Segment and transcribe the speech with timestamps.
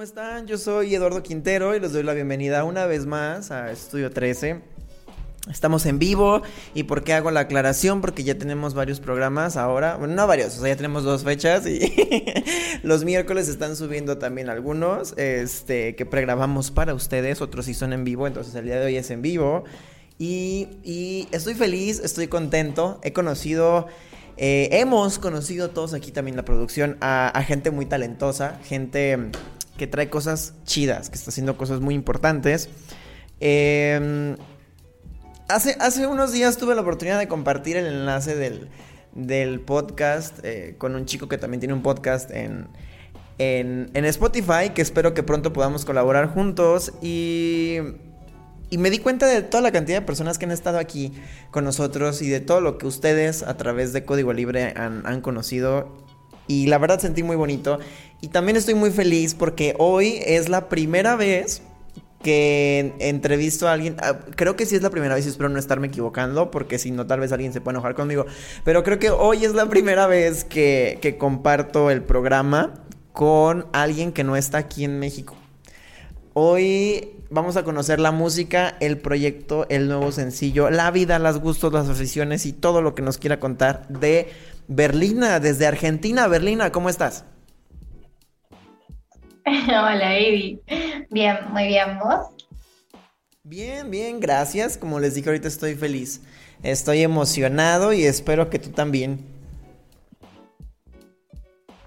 [0.00, 0.46] ¿cómo están?
[0.46, 4.62] Yo soy Eduardo Quintero y les doy la bienvenida una vez más a Estudio 13.
[5.50, 6.40] Estamos en vivo
[6.72, 8.00] y ¿por qué hago la aclaración?
[8.00, 11.66] Porque ya tenemos varios programas ahora, bueno, no varios, o sea, ya tenemos dos fechas
[11.66, 11.92] y
[12.82, 18.02] los miércoles están subiendo también algunos, este, que pregrabamos para ustedes, otros sí son en
[18.02, 19.64] vivo, entonces el día de hoy es en vivo
[20.18, 23.86] y, estoy feliz, estoy contento, he conocido
[24.38, 29.18] eh, hemos conocido todos aquí también la producción a, gente muy talentosa, gente
[29.80, 32.68] que trae cosas chidas, que está haciendo cosas muy importantes.
[33.40, 34.36] Em,
[35.48, 40.94] hace, hace unos días tuve la oportunidad de compartir el enlace del, podcast eh, con
[40.94, 42.68] un chico que también tiene un podcast en,
[43.38, 47.78] en, en Spotify, que espero que pronto podamos colaborar juntos y
[48.70, 51.12] y me di cuenta de toda la cantidad de personas que han estado aquí
[51.50, 56.09] con nosotros y de todo lo que ustedes a través de Código Libre han, conocido.
[56.50, 57.78] Y la verdad sentí muy bonito.
[58.20, 61.62] Y también estoy muy feliz porque hoy es la primera vez
[62.24, 65.86] que entrevisto a alguien, ah, creo que sí es la primera vez, espero no estarme
[65.86, 68.26] equivocando, porque si no, tal vez alguien se puede enojar conmigo,
[68.64, 72.74] pero creo que hoy es la primera vez que, que comparto el programa
[73.12, 75.36] con alguien que no está aquí en México.
[76.34, 81.72] Hoy vamos a conocer la música, el proyecto, el nuevo sencillo, la vida, los gustos,
[81.72, 84.28] las aficiones y todo lo que nos quiera contar de
[84.72, 86.28] Berlina, desde Argentina.
[86.28, 87.24] Berlina, ¿cómo estás?
[89.44, 90.60] Hola, Ivy.
[91.10, 92.28] Bien, muy bien, ¿vos?
[93.42, 94.78] Bien, bien, gracias.
[94.78, 96.22] Como les dije ahorita estoy feliz.
[96.62, 99.26] Estoy emocionado y espero que tú también.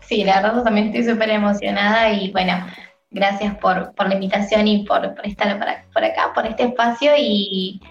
[0.01, 2.67] Sí, la verdad también estoy súper emocionada y bueno,
[3.11, 5.57] gracias por, la invitación y por, estar
[5.93, 7.81] por acá, por este espacio y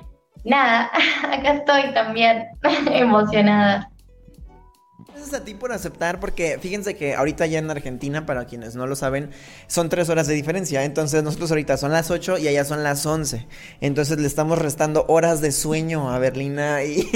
[0.44, 0.90] nada,
[1.32, 2.48] acá estoy también
[2.92, 3.88] emocionada.
[5.14, 8.86] Gracias a ti por aceptar, porque fíjense que ahorita ya en Argentina, para quienes no
[8.86, 9.28] lo saben,
[9.66, 10.84] son tres horas de diferencia.
[10.84, 13.46] Entonces nosotros ahorita son las 8 y allá son las 11.
[13.82, 17.06] Entonces le estamos restando horas de sueño a Berlina y,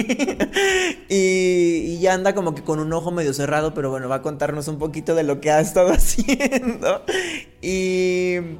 [1.08, 4.68] y, ya anda como que con un ojo medio cerrado, pero bueno, va a contarnos
[4.68, 7.02] un poquito de lo que ha estado haciendo.
[7.62, 8.58] Y...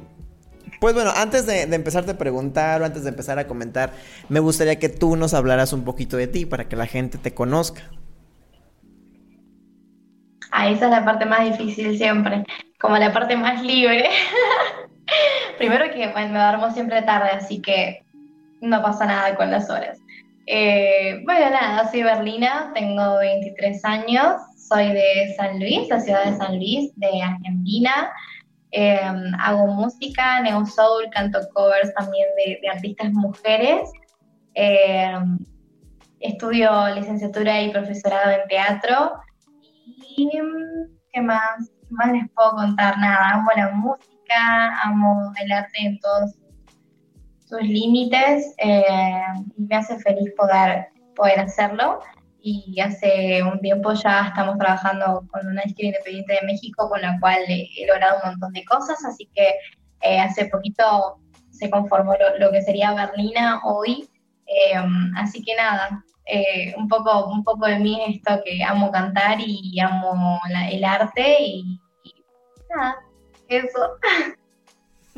[0.79, 3.93] Pues bueno, antes de, de, empezar a preguntar o antes de empezar a comentar,
[4.29, 7.33] me gustaría que tú nos hablaras un poquito de ti para que la gente te
[7.33, 7.83] conozca.
[10.51, 12.43] Ah, esa es la parte más difícil siempre,
[12.79, 14.09] como la parte más libre.
[15.57, 18.03] Primero que bueno, me duermo siempre tarde, así que
[18.61, 19.99] no pasa nada con las horas.
[20.45, 26.37] Eh, bueno, nada, soy Berlina, tengo 23 años, soy de San Luis, la ciudad de
[26.37, 28.11] San Luis, de Argentina.
[28.71, 33.89] Em, hago música, neo soul, canto covers también de, artistas mujeres.
[34.53, 35.37] Em,
[36.19, 39.13] estudio licenciatura y profesorado en teatro
[40.17, 42.97] qué más, ¿Qué más les puedo contar?
[42.97, 46.35] Nada, amo la música, amo el arte en todos
[47.45, 48.83] sus límites eh,
[49.55, 52.01] y me hace feliz poder, poder hacerlo.
[52.39, 57.19] Y hace un tiempo ya estamos trabajando con una disquera independiente de México con la
[57.19, 59.53] cual he, logrado un montón de cosas, así que
[60.01, 61.19] eh, hace poquito
[61.51, 64.09] se conformó lo, que sería Berlina hoy.
[64.45, 64.79] Eh,
[65.17, 69.79] así que nada, eh, un, poco, un poco de mí esto que amo cantar y
[69.79, 70.39] amo
[70.69, 71.79] el arte y,
[72.69, 72.97] nada,
[73.47, 73.97] eso.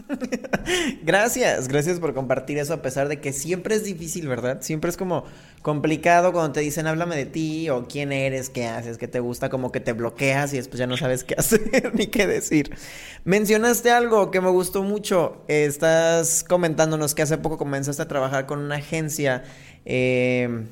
[1.04, 4.62] gracias, gracias por compartir eso a pesar de que siempre es difícil, ¿verdad?
[4.62, 5.26] Siempre es como
[5.62, 9.50] complicado cuando te dicen háblame de ti o quién eres, qué haces, qué te gusta,
[9.50, 12.76] como que te bloqueas y después ya no sabes qué hacer ni qué decir.
[13.24, 18.60] Mencionaste algo que me gustó mucho, estás comentándonos que hace poco comenzaste a trabajar con
[18.60, 19.44] una agencia.
[19.86, 20.66] Eh,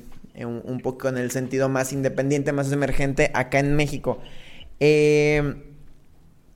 [0.46, 4.18] un, poco en el sentido más independiente, más emergente acá en México.
[4.80, 5.64] Eh,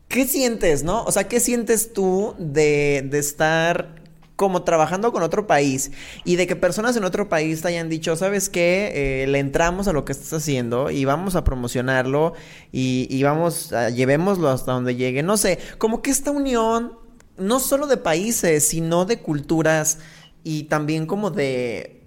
[0.09, 1.05] ¿Qué sientes, no?
[1.05, 4.03] O sea, ¿qué sientes tú de, estar
[4.37, 5.91] como trabajando con otro país
[6.25, 8.93] y de que personas en otro país te hayan dicho, ¿sabes qué?
[8.95, 12.35] Eh, le entramos a lo que estás haciendo y vamos a promocionarlo
[12.73, 15.23] y, y vamos, llevémoslo hasta donde llegue.
[15.23, 16.93] No sé, como que esta unión,
[17.39, 19.99] no solo de países, sino de culturas
[20.45, 22.02] y también como de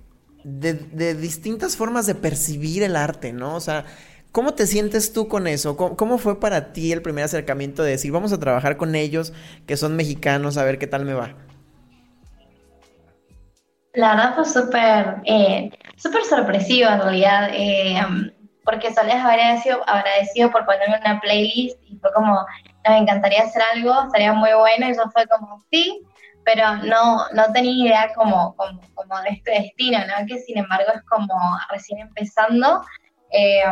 [0.45, 3.55] de, distintas formas de percibir el arte, ¿no?
[3.55, 3.85] O sea,
[4.31, 5.75] ¿cómo te sientes tú con eso?
[5.75, 9.33] ¿Cómo, fue para ti el primer acercamiento de decir, vamos a trabajar con ellos,
[9.65, 11.33] que son mexicanos, a ver qué tal me va?
[13.93, 17.97] La verdad fue súper eh, súper sorpresivo en realidad, eh,
[18.63, 22.45] porque Solés habría sido agradecido por ponerme una playlist y fue como,
[22.87, 26.03] me encantaría hacer algo, estaría muy bueno, y eso fue como, sí,
[26.45, 30.25] pero no, no tenía idea como, como, de este destino, ¿no?
[30.27, 31.35] Que sin embargo es como
[31.71, 32.81] recién empezando,
[33.31, 33.63] eh,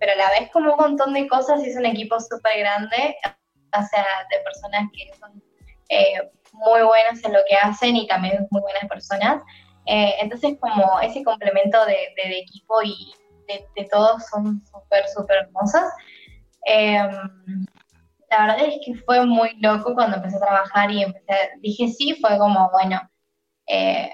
[0.00, 3.82] pero a la vez como un montón de cosas, es un equipo súper grande, o
[3.82, 5.42] sea, de personas que son
[5.90, 9.42] eh, muy buenas en lo que hacen y también muy buenas personas.
[9.84, 12.08] Eh, entonces como ese complemento de,
[12.40, 13.12] equipo y
[13.48, 15.92] de, de, todos son súper, súper hermosas
[18.30, 22.16] la verdad es que fue muy loco cuando empecé a trabajar y empecé, dije sí,
[22.20, 23.00] fue como, bueno,
[23.66, 24.10] eh,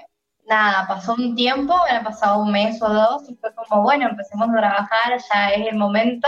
[0.47, 4.49] nada, pasó un tiempo, ha pasado un mes o dos y fue como, bueno, empecemos
[4.49, 6.27] a trabajar, ya es el momento.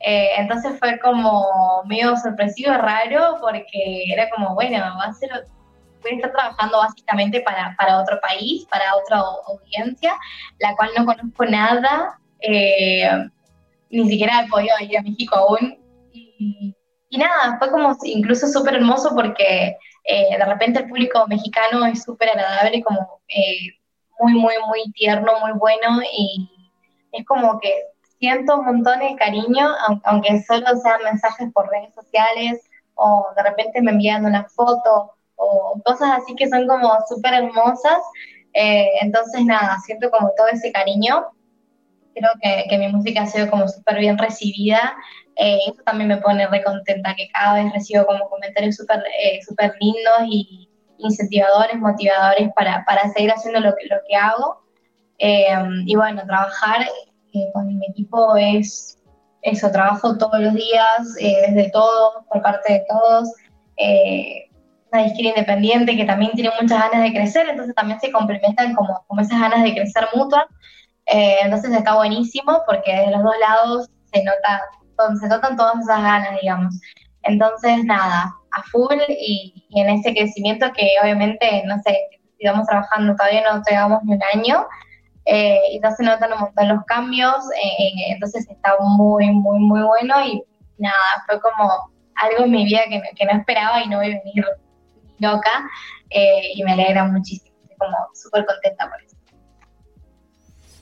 [0.00, 5.14] Eh, entonces fue como medio sorpresivo, raro, porque era como, bueno, va a
[6.02, 9.18] voy a estar trabajando básicamente para, para otro país, para otra
[9.48, 10.14] audiencia,
[10.60, 13.10] la cual no conozco nada, eh,
[13.90, 15.78] ni siquiera he podido ir a México aún.
[17.10, 22.02] Y nada, fue como incluso súper hermoso porque eh, de repente el público mexicano es
[22.02, 23.74] súper agradable, como eh,
[24.20, 26.50] muy, muy, muy tierno, muy bueno y
[27.12, 27.72] es como que
[28.18, 29.68] siento un montón de cariño,
[30.04, 35.80] aunque solo sean mensajes por redes sociales o de repente me envían una foto o
[35.84, 38.00] cosas así que son como súper hermosas.
[38.54, 41.26] Eh, entonces nada, siento como todo ese cariño.
[42.14, 44.96] Creo que, que mi música ha sido como súper bien recibida
[45.38, 49.38] eh, eso también me pone re contenta, que cada vez recibo como comentarios súper eh,
[49.46, 50.68] super lindos y
[50.98, 54.64] incentivadores, motivadores para, para seguir haciendo lo que, lo que hago.
[55.18, 55.46] Eh,
[55.86, 56.88] y bueno, trabajar
[57.52, 58.98] con mi equipo es
[59.42, 63.28] eso, trabajo todos los días, desde todo, por parte de todos.
[64.90, 69.04] una disquera independiente que también tiene muchas ganas de crecer, entonces también se complementan como,
[69.06, 70.46] como esas ganas de crecer mutuas.
[71.06, 74.62] entonces está buenísimo porque de los dos lados se nota
[75.04, 76.74] donde se notan todas esas ganas, digamos.
[77.22, 81.96] Entonces, nada, a full y, en ese crecimiento que obviamente, no sé,
[82.38, 84.66] sigamos trabajando, todavía no llegamos ni un año,
[85.24, 90.24] eh, y se notan un montón los cambios, eh, entonces está muy, muy, muy bueno
[90.24, 90.42] y
[90.78, 90.96] nada,
[91.26, 94.44] fue como algo en mi vida que, que no esperaba y no voy a venir
[95.18, 95.50] loca
[96.10, 99.17] eh, y me alegra muchísimo, estoy como súper contenta por eso.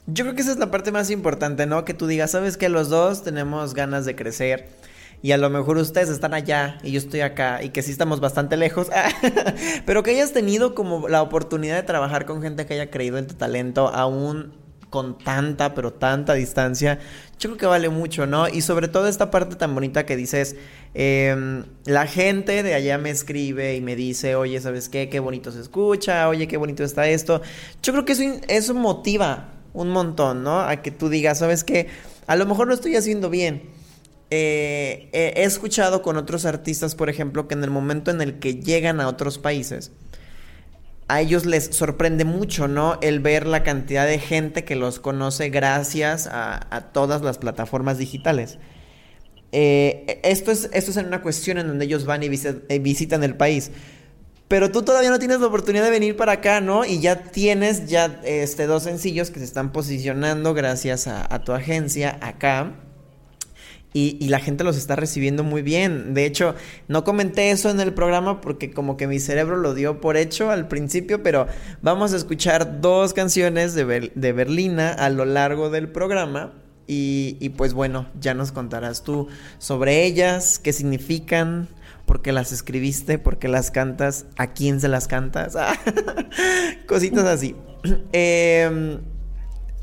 [0.07, 1.85] Yo creo que esa es la parte más importante, ¿no?
[1.85, 4.69] Que tú digas, sabes que los dos tenemos ganas de crecer
[5.21, 8.21] y a lo mejor ustedes están allá y yo estoy acá y que sí estamos
[8.21, 8.89] bastante lejos,
[9.87, 13.27] pero que hayas tenido como la oportunidad de trabajar con gente que haya creído en
[13.27, 14.53] tu talento aún
[14.91, 17.01] con tanta, pero tanta distancia,
[17.41, 18.49] yo creo que vale mucho, ¿no?
[18.49, 20.55] Y sobre todo esta parte tan bonita que dices,
[20.95, 25.09] em, la gente de allá me escribe y me dice, oye, ¿sabes qué?
[25.09, 27.43] Qué bonito se escucha, oye, qué bonito está esto.
[27.83, 30.61] Yo creo que eso, eso motiva un montón, ¿no?
[30.61, 31.89] A que tú digas, ¿sabes qué?
[32.27, 33.71] A lo mejor lo estoy haciendo bien.
[34.31, 38.57] Eh, he escuchado con otros artistas, por ejemplo, que en el momento en el que
[38.57, 39.93] llegan a otros países,
[41.09, 42.99] a ellos les sorprende mucho, ¿no?
[43.03, 48.59] El ver la cantidad de gente que los conoce gracias a, todas las plataformas digitales.
[49.53, 52.29] Eh, esto, es, esto es en una cuestión en donde ellos van y
[52.79, 53.71] visitan el país.
[54.49, 56.85] Pero tú todavía no tienes la oportunidad de venir para acá, ¿no?
[56.85, 62.19] Y ya tienes ya este, dos sencillos que se están posicionando gracias a, tu agencia
[62.21, 62.73] acá.
[63.93, 66.13] Y, la gente los está recibiendo muy bien.
[66.15, 66.55] De hecho,
[66.87, 70.51] no comenté eso en el programa porque como que mi cerebro lo dio por hecho
[70.51, 71.47] al principio, pero
[71.81, 73.85] vamos a escuchar dos canciones de,
[74.33, 76.53] Berlina a lo largo del programa.
[76.87, 79.27] Y pues bueno, ya nos contarás tú
[79.59, 81.69] sobre ellas, qué significan,
[82.07, 85.57] porque las escribiste, porque las cantas, a quién se las cantas,
[86.87, 87.55] cositas así.
[88.13, 89.01] Em,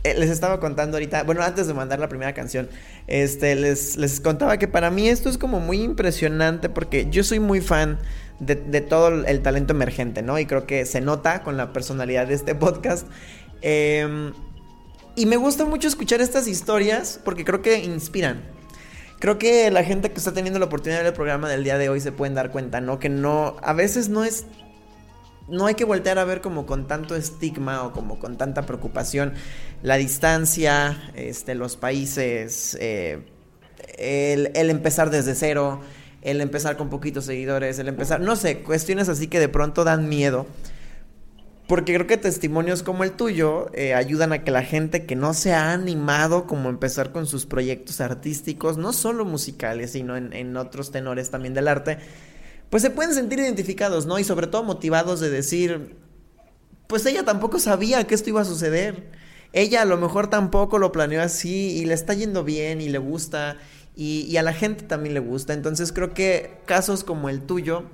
[0.03, 2.67] eh, les estaba contando ahorita, bueno, antes de mandar la primera canción,
[3.07, 7.39] este, les, les contaba que para mí esto es como muy impresionante porque yo soy
[7.39, 7.99] muy fan
[8.39, 10.37] de, todo el talento emergente, ¿no?
[10.39, 13.07] Y creo que se nota con la personalidad de este podcast.
[13.61, 14.33] Em,
[15.15, 18.43] y me gusta mucho escuchar estas historias porque creo que inspiran.
[19.23, 22.01] Creo que la gente que está teniendo la oportunidad del programa del día de hoy
[22.01, 22.99] se pueden dar cuenta, ¿no?
[22.99, 24.47] Que no, a veces no es
[25.47, 29.31] no hay que voltear a ver como con tanto estigma o como con tanta preocupación
[29.81, 33.19] la distancia, este, los países, eh,
[33.97, 35.79] el, el, empezar desde cero,
[36.21, 40.09] el empezar con poquitos seguidores, el empezar, no sé, cuestiones así que de pronto dan
[40.09, 40.47] miedo.
[41.67, 45.33] Porque creo que testimonios como el tuyo eh, ayudan a que la gente que no
[45.33, 50.91] se ha animado como empezar con sus proyectos artísticos, no solo musicales, sino en, otros
[50.91, 51.99] tenores también del arte,
[52.69, 54.19] pues se pueden sentir identificados, ¿no?
[54.19, 55.95] Y sobre todo motivados de decir,
[56.87, 59.11] pues ella tampoco sabía que esto iba a suceder.
[59.53, 62.97] Ella a lo mejor tampoco lo planeó así y le está yendo bien y le
[62.97, 63.57] gusta
[63.95, 65.53] y, y, a la gente también le gusta.
[65.53, 67.85] Entonces creo que casos como el tuyo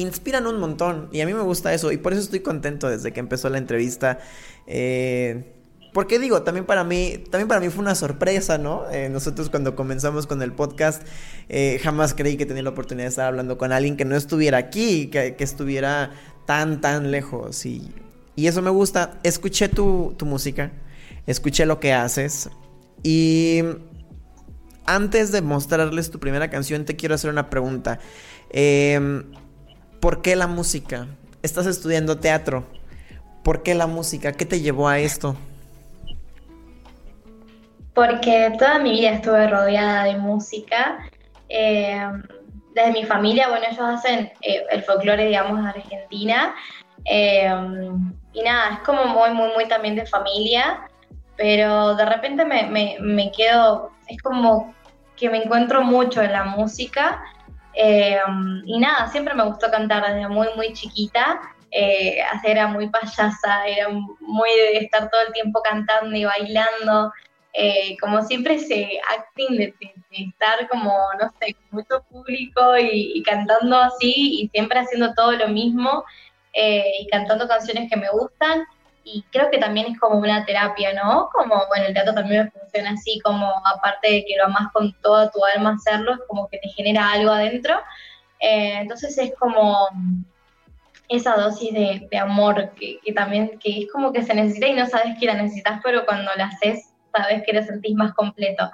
[0.00, 3.12] inspiran un montón y a mí me gusta eso y por eso estoy contento desde
[3.12, 4.18] que empezó la entrevista.
[4.66, 5.54] Eh,
[5.92, 8.88] porque digo, también para mí, también para mí fue una sorpresa, ¿no?
[8.90, 11.02] Eh, nosotros cuando comenzamos con el podcast,
[11.48, 14.58] eh, jamás creí que tenía la oportunidad de estar hablando con alguien que no estuviera
[14.58, 16.12] aquí, que, que estuviera
[16.46, 17.66] tan, tan lejos.
[17.66, 17.92] Y,
[18.36, 19.18] y eso me gusta.
[19.24, 20.70] Escuché tu, tu música,
[21.26, 22.50] escuché lo que haces.
[23.02, 23.62] Y
[24.86, 27.98] antes de mostrarles tu primera canción, te quiero hacer una pregunta.
[28.50, 29.24] Eh,
[30.00, 31.08] ¿Por qué la música?
[31.42, 32.64] Estás estudiando teatro.
[33.44, 34.32] ¿Por qué la música?
[34.32, 35.36] ¿Qué te llevó a esto?
[37.92, 41.06] Porque toda mi vida estuve rodeada de música.
[41.50, 42.00] Eh,
[42.74, 46.54] desde mi familia, bueno, ellos hacen eh, el folclore, digamos, de Argentina.
[47.04, 47.52] Eh,
[48.32, 50.88] y nada, es como muy, muy, muy también de familia.
[51.36, 54.74] Pero de repente me, me, me quedo, es como
[55.16, 57.22] que me encuentro mucho en la música
[57.74, 58.18] eh,
[58.64, 61.40] y nada, siempre me gustó cantar desde muy, muy chiquita.
[61.70, 67.12] Eh, era muy payasa, era muy de estar todo el tiempo cantando y bailando.
[67.52, 69.74] Eh, como siempre ese acting de,
[70.10, 75.32] estar como, no sé, con mucho público y, y, cantando así y siempre haciendo todo
[75.32, 76.04] lo mismo
[76.52, 78.64] eh, y cantando canciones que me gustan
[79.12, 81.28] y creo que también es como una terapia, ¿no?
[81.32, 84.92] Como, bueno, el teatro también me funciona así, como aparte de que lo amas con
[85.02, 87.74] toda tu alma hacerlo, es como que te genera algo adentro.
[88.40, 89.88] Eh, entonces es como
[91.08, 94.86] esa dosis de, amor que, que, también, que es como que se necesita y no
[94.86, 98.70] sabes que la necesitas, pero cuando la haces, sabes que la sentís más completo.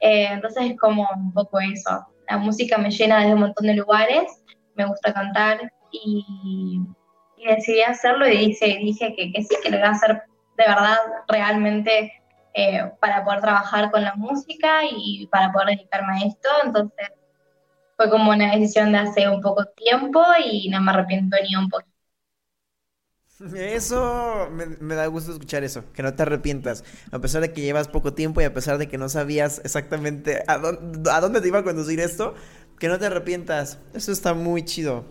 [0.00, 2.06] Eh, entonces es como un poco eso.
[2.28, 4.44] La música me llena desde un montón de lugares,
[4.74, 6.80] me gusta cantar y
[7.40, 10.22] y decidí hacerlo y dije, dije que, que sí, que lo iba a hacer
[10.56, 12.12] de verdad realmente
[12.52, 16.48] eh, para poder trabajar con la música y para poder dedicarme a esto.
[16.64, 17.08] Entonces
[17.96, 21.68] fue como una decisión de hace un poco tiempo y no me arrepiento ni un
[21.68, 21.90] poquito.
[23.54, 27.88] Eso me, da gusto escuchar eso, que no te arrepientas, a pesar de que llevas
[27.88, 31.48] poco tiempo y a pesar de que no sabías exactamente a dónde, a dónde te
[31.48, 32.34] iba a conducir esto,
[32.78, 33.78] que no te arrepientas.
[33.94, 35.06] Eso está muy chido.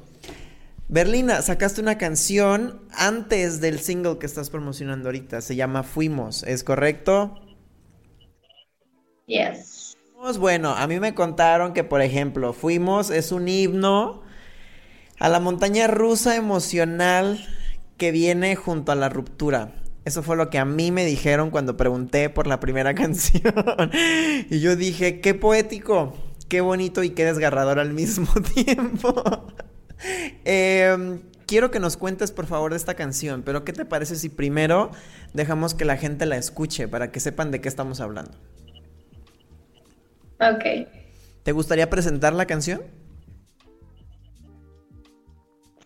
[0.92, 5.40] Berlina, sacaste una canción antes del single que estás promocionando ahorita.
[5.40, 7.36] Se llama Fuimos, ¿es correcto?
[9.28, 9.96] Yes.
[10.40, 14.24] Bueno, a mí me contaron que, por ejemplo, Fuimos es un himno
[15.20, 17.46] a la montaña rusa emocional
[17.98, 19.76] que viene junto a la ruptura.
[20.06, 23.54] Eso fue lo que a mí me dijeron cuando pregunté por la primera canción.
[24.50, 26.16] y yo dije, qué poético,
[26.48, 29.46] qué bonito y qué desgarrador al mismo tiempo.
[30.46, 34.30] Eh, quiero que nos cuentes por favor de esta canción, pero ¿qué te parece si
[34.30, 34.92] primero
[35.34, 38.38] dejamos que la gente la escuche para que sepan de qué estamos hablando?
[40.40, 40.88] Ok.
[41.44, 42.82] ¿Te gustaría presentar la canción?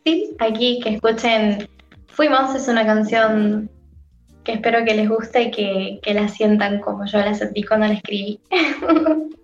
[0.06, 1.70] Sí, aquí que escuchen
[2.14, 3.72] Fuimos es una canción
[4.44, 7.88] que espero que les guste y que, que la sientan como yo la sentí cuando
[7.88, 8.40] la escribí.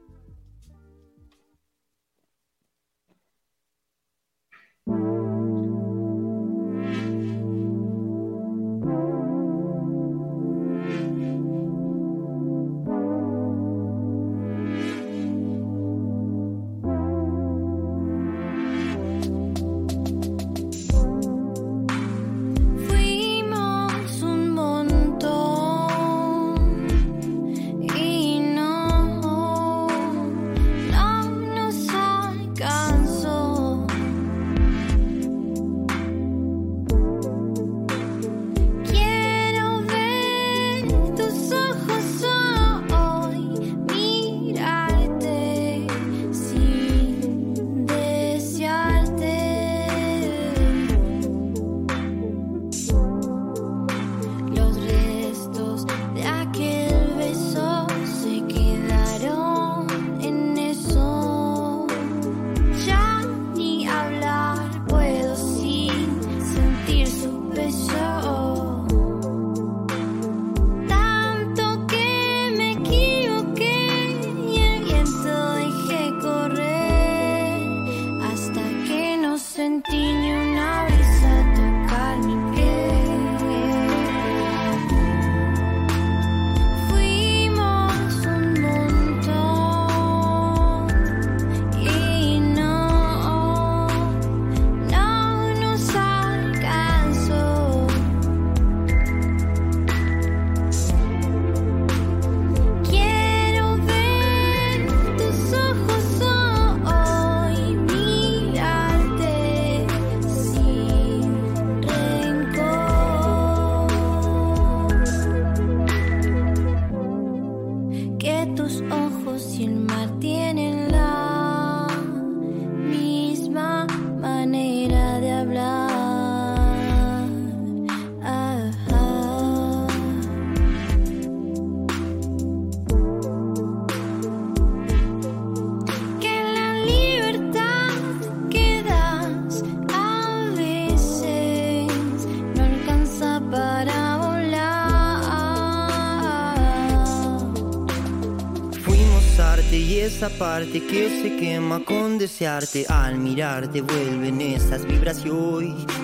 [150.40, 152.86] parte que se quema con desearte.
[152.88, 155.30] Al mirarte vuelven esas vibras y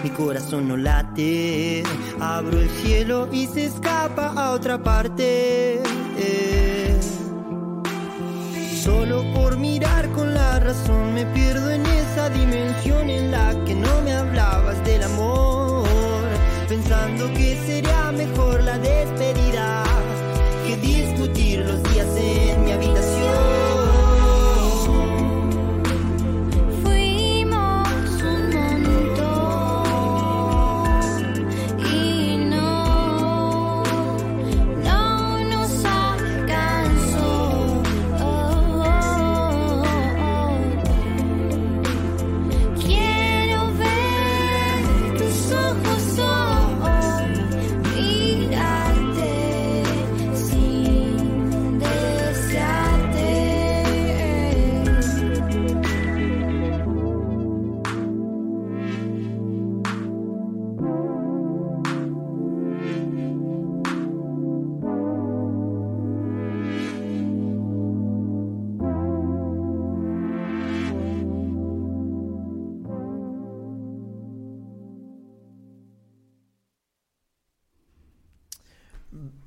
[0.03, 1.83] mi corazón no late.
[2.19, 5.81] Abro el cielo y se escapa a otra parte.
[8.83, 14.01] Solo por mirar con la razón me pierdo en esa dimensión en la que no
[14.01, 15.87] me hablabas del amor.
[16.67, 19.44] Pensando que sería mejor la despedida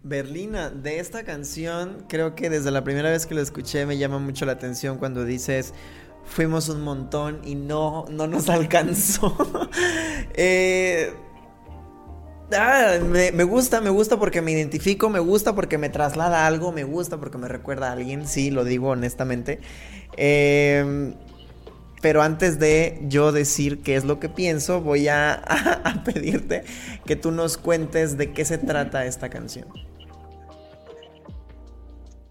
[0.02, 4.18] Berlina, de esta canción, creo que desde la primera vez que la escuché me llama
[4.18, 5.74] mucho la atención cuando dices
[6.24, 9.36] fuimos un montón y no, no nos alcanzó.
[10.34, 11.12] eh,
[12.52, 16.72] ah, me, me, gusta, me gusta porque me identifico, me gusta porque me traslada algo,
[16.72, 19.60] me gusta porque me recuerda a alguien, sí, lo digo honestamente.
[20.16, 21.14] Eh,
[22.00, 25.42] pero antes de yo decir qué es lo que pienso, voy a,
[26.04, 26.64] pedirte
[27.04, 29.68] que tú nos cuentes de qué se trata esta canción.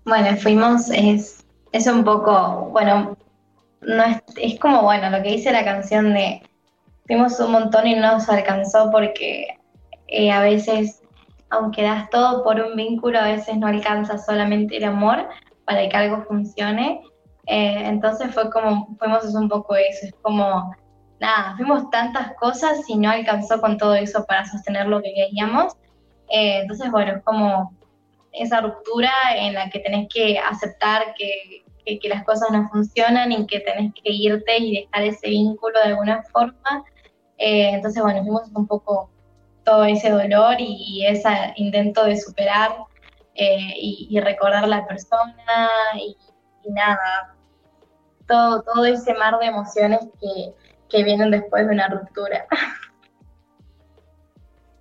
[0.06, 3.17] Bueno, fuimos, es, es un poco, bueno,
[3.82, 6.41] no es, es como, bueno, lo que dice la canción de
[7.08, 9.47] fuimos un montón y no nos alcanzó porque
[10.08, 11.01] eh, a veces,
[11.49, 15.27] aunque das todo por un vínculo, a veces no alcanza solamente el amor
[15.65, 17.01] para que algo funcione.
[17.47, 20.75] Eh, entonces fue como, fuimos un poco eso, es como,
[21.19, 25.73] nada, fuimos tantas cosas y no alcanzó con todo eso para sostener lo que queríamos.
[26.29, 27.73] Eh, entonces, bueno, es como
[28.33, 33.47] esa ruptura en la que tenés que aceptar que, que, las cosas no funcionan y
[33.47, 36.83] que tenés que irte y dejar ese vínculo de alguna forma.
[37.38, 39.10] Eh, entonces, bueno, fuimos un poco
[39.63, 42.75] todo ese dolor y, ese intento de superar
[43.36, 46.17] y, y, recordar la persona y,
[46.63, 47.37] y nada,
[48.27, 50.53] todo, todo ese mar de emociones que,
[50.89, 52.45] que vienen después de una ruptura.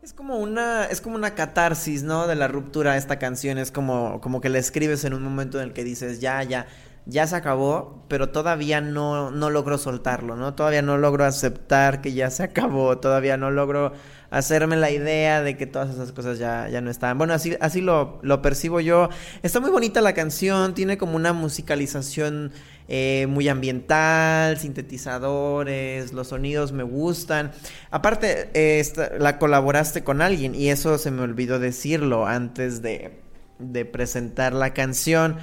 [0.03, 2.29] Es como una, es como una catarsis, ¿no?
[2.29, 3.59] De la ruptura esta canción.
[3.59, 6.69] Es como, como que la escribes en un momento en el que dices, ya, ya,
[7.07, 10.55] ya se acabó, pero todavía no, no logro soltarlo, ¿no?
[10.55, 13.93] Todavía no logro aceptar que ya se acabó, todavía no logro
[14.31, 17.17] hacerme la idea de que todas esas cosas ya, ya no están.
[17.17, 19.09] Bueno, así, así lo, lo percibo yo.
[19.45, 22.53] Está muy bonita la canción, tiene como una musicalización
[22.89, 27.53] eh, muy ambiental, sintetizadores, los sonidos me gustan.
[27.93, 28.85] Aparte, eh,
[29.21, 33.21] la colaboraste con alguien y eso se me olvidó decirlo antes de,
[33.61, 35.37] de presentar la canción.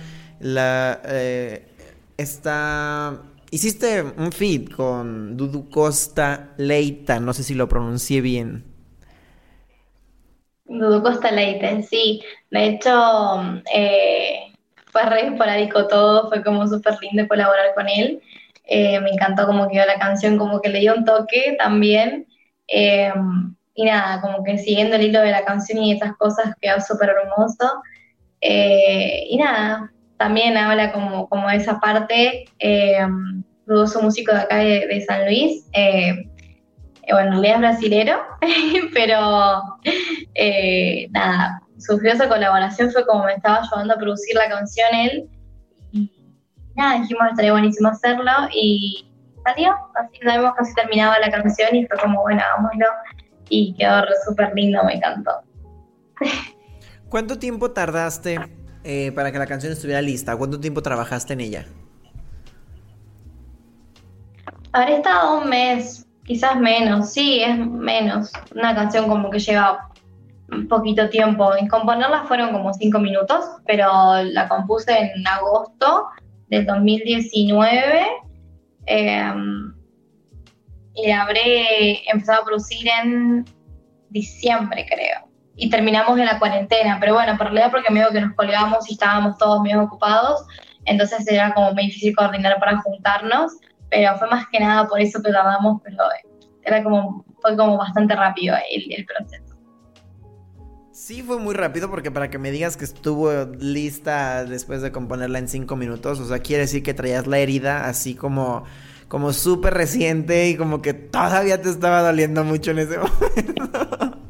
[0.43, 1.65] La, eh,
[2.17, 3.17] está...
[3.49, 8.65] Hiciste un feed con Dudu Costa Leita, no sé si lo pronuncié bien.
[10.65, 12.21] Dudu Costa Leita, sí.
[12.51, 13.41] De hecho,
[13.73, 14.51] eh,
[14.91, 18.21] fue re esporádico todo, fue como súper lindo colaborar con él.
[18.65, 22.27] Eh, me encantó como quedó la canción, como que le dio un toque también.
[22.67, 23.13] Eh,
[23.75, 27.11] y nada, como que siguiendo el hilo de la canción y esas cosas quedó súper
[27.11, 27.81] hermoso.
[28.41, 29.92] Y nada,
[30.23, 33.05] también habla como, como de esa parte, eh,
[33.65, 35.65] dudoso músico de acá de, San Luis,
[37.11, 38.19] bueno, en realidad es brasilero,
[38.93, 39.61] pero
[41.11, 45.29] nada, sufrió esa colaboración fue como me estaba ayudando a producir la canción él.
[45.91, 46.09] Y
[46.75, 49.05] nada, dijimos estaría buenísimo hacerlo y
[49.43, 49.75] salió.
[49.95, 52.85] Así sabemos casi terminaba la canción y fue como, bueno, hagámoslo.
[53.49, 55.31] Y quedó súper lindo, me encantó.
[57.09, 60.35] ¿Cuánto tiempo tardaste eh, para que la canción estuviera lista?
[60.35, 61.65] ¿Cuánto tiempo trabajaste en ella?
[64.71, 68.31] Habré estado un mes, quizás menos, sí, es menos.
[68.55, 69.93] Una canción como que lleva
[70.67, 71.55] poquito tiempo.
[71.55, 73.87] En componerla fueron como cinco minutos, pero
[74.23, 76.07] la compuse en agosto
[76.49, 78.05] del 2019
[78.85, 79.73] em,
[80.95, 83.45] y la habré empezado a producir en
[84.09, 85.32] diciembre, creo.
[85.55, 88.93] Y terminamos en la cuarentena, pero bueno, por realidad porque medio que nos colgamos y
[88.93, 90.45] estábamos todos medio ocupados,
[90.85, 93.53] entonces era como muy difícil coordinar para juntarnos,
[93.89, 95.97] pero fue más que nada por eso que tardamos, pero
[96.63, 99.55] era como, fue como bastante rápido el, proceso.
[100.91, 105.39] Sí, fue muy rápido porque para que me digas que estuvo lista después de componerla
[105.39, 108.63] en cinco minutos, o sea, quiere decir que traías la herida así como,
[109.07, 114.22] como súper reciente y como que todavía te estaba doliendo mucho en ese momento.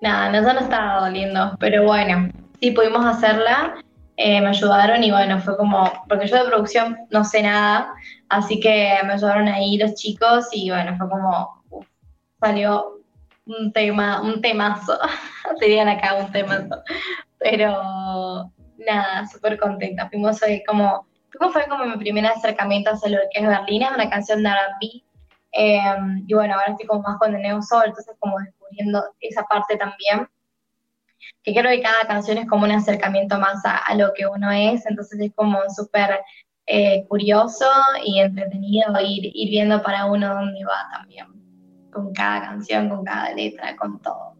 [0.00, 2.30] Nada, no, no estaba doliendo, pero bueno,
[2.60, 3.74] sí pudimos hacerla,
[4.16, 7.92] eh, me ayudaron y bueno, fue como, porque yo de producción no sé nada,
[8.28, 11.62] así que me ayudaron ahí los chicos y bueno, fue como,
[12.40, 13.00] salió
[13.46, 14.98] un tema, un temazo,
[15.58, 16.82] serían acá un temazo,
[17.38, 21.06] pero nada, súper contenta, fuimos ahí como,
[21.52, 25.02] fue como mi primer acercamiento a lo que es Berlín, es una canción de R&B,
[25.52, 25.80] eh,
[26.26, 29.76] y bueno, ahora estoy como más con el Neo Sol, entonces como descubriendo esa parte
[29.76, 30.28] también.
[31.42, 34.84] Que creo que cada canción es como un acercamiento más a, lo que uno es,
[34.86, 36.20] entonces es como súper
[36.66, 37.66] eh, curioso
[38.04, 41.26] y entretenido ir, ir viendo para uno dónde va también,
[41.90, 44.36] con cada canción, con cada letra, con todo.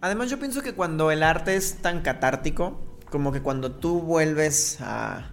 [0.00, 4.80] Además yo pienso que cuando el arte es tan catártico, como que cuando tú vuelves
[4.80, 5.32] a,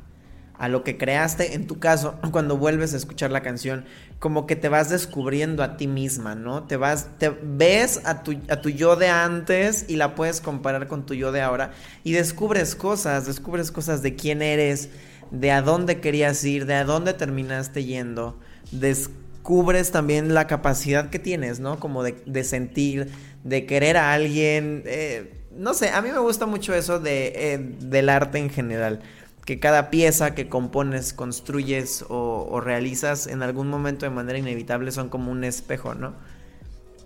[0.58, 3.86] a lo que creaste, en tu caso, cuando vuelves a escuchar la canción,
[4.24, 6.64] como que te vas descubriendo a ti misma, ¿no?
[6.64, 10.88] Te vas, te ves a tu, a tu yo de antes y la puedes comparar
[10.88, 11.74] con tu yo de ahora
[12.06, 14.88] y descubres cosas, descubres cosas de quién eres,
[15.32, 18.40] de a dónde querías ir, de a dónde terminaste yendo,
[18.72, 21.82] descubres también la capacidad que tienes, ¿no?
[21.82, 23.12] Como de, sentir,
[23.44, 27.58] de querer a alguien, eh, no sé, a mí me gusta mucho eso de, eh,
[27.58, 29.02] del arte en general
[29.46, 35.10] que cada pieza que compones, construyes o, realizas en algún momento de manera inevitable son
[35.10, 36.14] como un espejo, ¿no?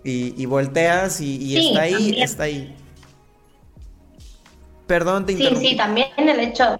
[0.04, 2.74] Y, volteas y, está ahí, está ahí.
[4.86, 5.64] Perdón, te interrumpí.
[5.64, 6.78] Sí, sí, también el hecho...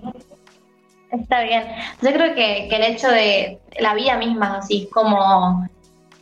[1.11, 1.64] Está bien.
[2.01, 5.66] Yo creo que, el hecho de la vida misma, así como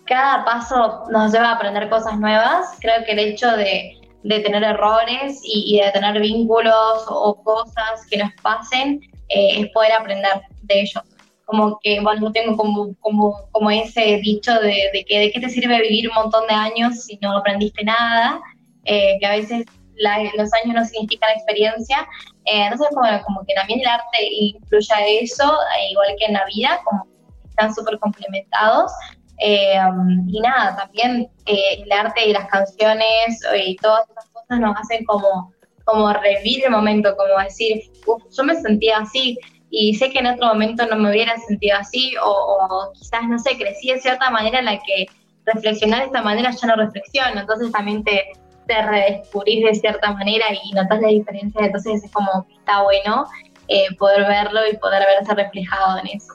[0.05, 5.41] cada paso nos lleva a aprender cosas nuevas, creo que el hecho de, tener errores
[5.45, 10.81] y, y, de tener vínculos o cosas que nos pasen eh, es poder aprender de
[10.81, 11.03] ellos.
[11.45, 15.49] Como que, bueno, yo tengo como, como, como ese dicho de, que de qué te
[15.49, 18.41] sirve vivir un montón de años si no aprendiste nada,
[18.85, 19.65] eh, que a veces
[20.37, 22.07] los años no significan experiencia.
[22.47, 25.57] Eh, entonces, como, como que también el arte influye a eso,
[25.91, 27.07] igual que en la vida, como
[27.49, 28.93] están súper complementados.
[29.39, 35.53] y nada, también el arte y las canciones y todas esas cosas nos hacen como
[35.87, 37.81] como revivir el momento, como decir,
[38.37, 39.39] yo me sentía así
[39.71, 43.57] y sé que en otro momento no me hubiera sentido así o, quizás, no sé,
[43.57, 45.07] crecí de cierta manera en la que
[45.45, 48.33] reflexionar de esta manera ya no reflexiono, entonces también te,
[48.67, 53.27] te redescubrís de cierta manera y notas la diferencia, entonces es como que está bueno
[53.69, 56.35] eh, poder verlo y poder verse reflejado en eso.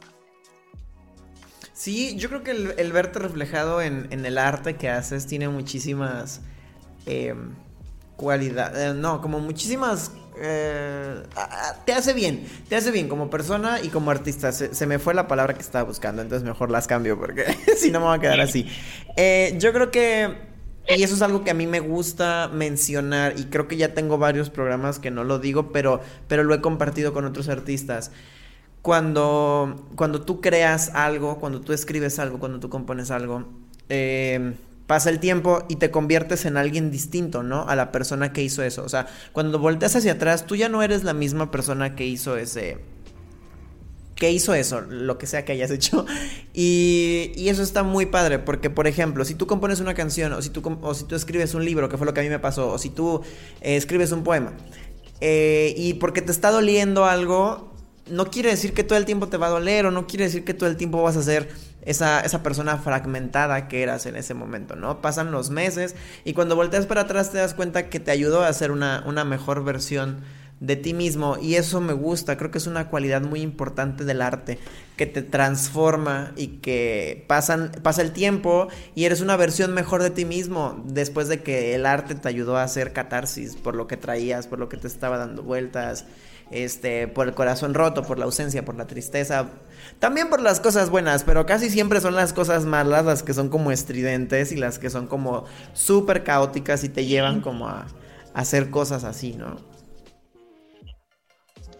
[1.73, 6.41] Sí, yo creo que el, verte reflejado en, en, el arte que haces tiene muchísimas...
[7.05, 7.35] Eh,
[8.21, 10.11] cualidad, eh, no, como muchísimas...
[10.43, 11.23] Eh,
[11.85, 14.51] te hace bien, te hace bien como persona y como artista.
[14.51, 17.45] Se, me fue la palabra que estaba buscando, entonces mejor las cambio porque
[17.77, 18.67] si no me va a quedar así.
[19.17, 20.51] Eh, yo creo que...
[20.87, 24.17] Y eso es algo que a mí me gusta mencionar y creo que ya tengo
[24.17, 28.11] varios programas que no lo digo, pero, pero lo he compartido con otros artistas.
[28.81, 33.45] Cuando, cuando tú creas algo, cuando tú escribes algo, cuando tú compones algo,
[33.89, 34.53] eh,
[34.87, 37.67] pasa el tiempo y te conviertes en alguien distinto, ¿no?
[37.67, 38.83] A la persona que hizo eso.
[38.83, 42.37] O sea, cuando volteas hacia atrás, tú ya no eres la misma persona que hizo
[42.37, 42.77] ese...
[44.15, 46.05] Que hizo eso, lo que sea que hayas hecho.
[46.53, 50.41] Y, y eso está muy padre, porque por ejemplo, si tú compones una canción, o
[50.41, 52.39] si tú, o si tú escribes un libro, que fue lo que a mí me
[52.39, 53.21] pasó, o si tú
[53.61, 54.53] eh, escribes un poema,
[55.21, 57.73] eh, y porque te está doliendo algo,
[58.09, 60.43] no quiere decir que todo el tiempo te va a doler, o no quiere decir
[60.43, 61.49] que todo el tiempo vas a ser
[61.83, 65.01] esa, esa, persona fragmentada que eras en ese momento, ¿no?
[65.01, 68.53] Pasan los meses y cuando volteas para atrás te das cuenta que te ayudó a
[68.53, 70.21] ser una, una mejor versión
[70.61, 74.21] de ti mismo y eso me gusta, creo que es una cualidad muy importante del
[74.21, 74.59] arte,
[74.95, 80.11] que te transforma y que pasan, pasa el tiempo y eres una versión mejor de
[80.11, 83.97] ti mismo después de que el arte te ayudó a hacer catarsis por lo que
[83.97, 86.05] traías, por lo que te estaba dando vueltas,
[86.51, 89.47] este, por el corazón roto, por la ausencia, por la tristeza,
[89.99, 93.49] también por las cosas buenas, pero casi siempre son las cosas malas las que son
[93.49, 97.87] como estridentes y las que son como súper caóticas y te llevan como a,
[98.33, 99.57] hacer cosas así, ¿no?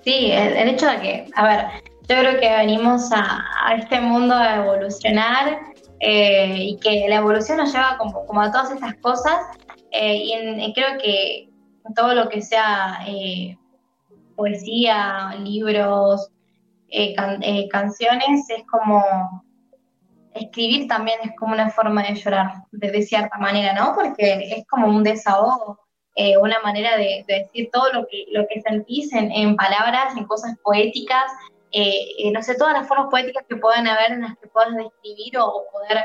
[0.04, 1.66] Sí, el, hecho de que, a ver,
[2.10, 5.60] yo creo que venimos a, este mundo a evolucionar
[6.00, 9.36] eh, y que la evolución nos lleva como, como a todas estas cosas
[9.92, 11.50] eh, y, creo que
[11.96, 13.00] todo lo que sea...
[13.08, 13.58] Eh,
[14.42, 16.32] poesía, libros,
[16.90, 19.04] eh, eh, canciones, es como
[20.34, 23.94] escribir también es como una forma de llorar, de, cierta manera, ¿no?
[23.94, 25.80] Porque es como un desahogo,
[26.16, 30.58] eh, una manera de, decir todo lo que, lo que sentís en, palabras, en cosas
[30.64, 31.32] poéticas,
[32.34, 35.66] no sé, todas las formas poéticas que puedan haber en las que puedas describir o,
[35.72, 36.04] poder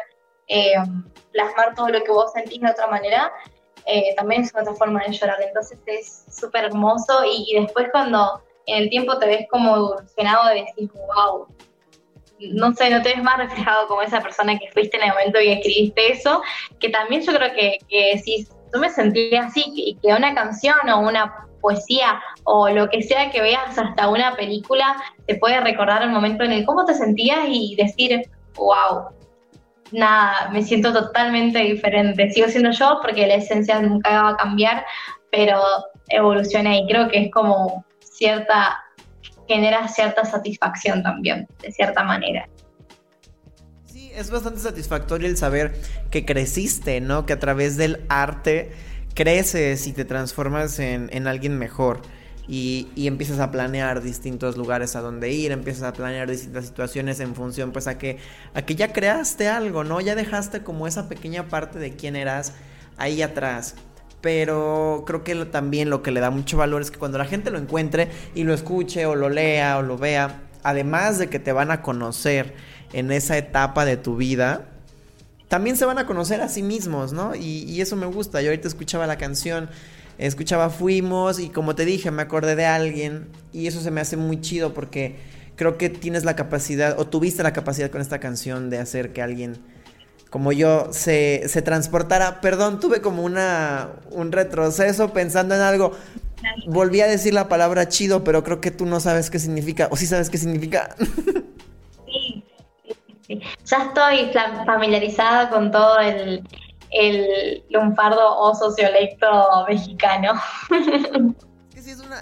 [1.33, 3.33] plasmar todo lo que vos sentís de otra manera,
[4.17, 5.39] también es otra forma de llorar.
[5.41, 10.65] Entonces es súper hermoso y, después cuando en el tiempo te ves como evolucionado de
[10.65, 11.47] decir, wow,
[12.39, 15.39] no sé, no te ves más reflejado como esa persona que fuiste en el momento
[15.39, 16.43] que escribiste eso,
[16.81, 20.77] que también yo creo que, que si tú me sentías así, que, que una canción
[20.91, 24.97] o una poesía o lo que sea que veas hasta una película,
[25.27, 28.23] te puede recordar el momento en el cómo te sentías y decir,
[28.55, 29.16] wow,
[29.93, 32.31] nada, me siento totalmente diferente.
[32.31, 34.85] Sigo siendo yo porque la esencia nunca va a cambiar,
[35.31, 35.61] pero
[36.09, 38.79] evolucioné y creo que es como cierta,
[39.49, 42.49] genera cierta satisfacción también, de cierta manera.
[43.85, 45.75] Sí, es bastante satisfactorio el saber
[46.11, 47.27] que creciste, ¿no?
[47.27, 48.73] Que a través del arte
[49.15, 52.03] creces y te transformas en, en alguien mejor.
[52.49, 57.19] Y, y, empiezas a planear distintos lugares a donde ir, empiezas a planear distintas situaciones
[57.19, 58.19] en función pues a que,
[58.55, 60.01] a que ya creaste algo, ¿no?
[60.01, 62.53] Ya dejaste como esa pequeña parte de quién eras
[62.99, 63.75] ahí atrás
[64.27, 67.53] pero creo que también lo que le da mucho valor es que cuando la gente
[67.53, 71.53] lo encuentre y lo escuche o lo lea o lo vea, además de que te
[71.53, 72.55] van a conocer
[72.93, 74.67] en esa etapa de tu vida,
[75.47, 77.37] también se van a conocer a sí mismos, ¿no?
[77.37, 78.43] Y, eso me gusta.
[78.43, 79.71] Yo ahorita escuchaba la canción,
[80.19, 84.17] escuchaba Fuimos y como te dije, me acordé de alguien y eso se me hace
[84.17, 85.17] muy chido porque
[85.57, 89.23] creo que tienes la capacidad o tuviste la capacidad con esta canción de hacer que
[89.23, 89.59] alguien
[90.31, 92.41] como yo se, se transportara.
[92.41, 95.93] Perdón, tuve como una, un retroceso pensando en algo.
[96.67, 99.89] Volví a decir la palabra chido, pero creo que tú no sabes qué significa.
[99.91, 100.95] ¿O sí sabes qué significa?
[103.29, 104.31] Sí, ya estoy
[104.65, 106.45] familiarizada con todo el,
[106.91, 109.27] el lunfardo o sociolecto
[109.69, 110.33] mexicano.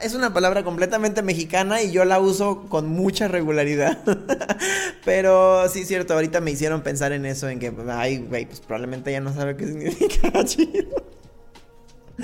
[0.02, 3.98] es una, palabra completamente mexicana y yo la uso con mucha regularidad.
[5.04, 8.60] Pero sí es cierto, ahorita me hicieron pensar en eso, en que, ay, güey, pues
[8.60, 11.13] probablemente ya no sabe qué significa chido.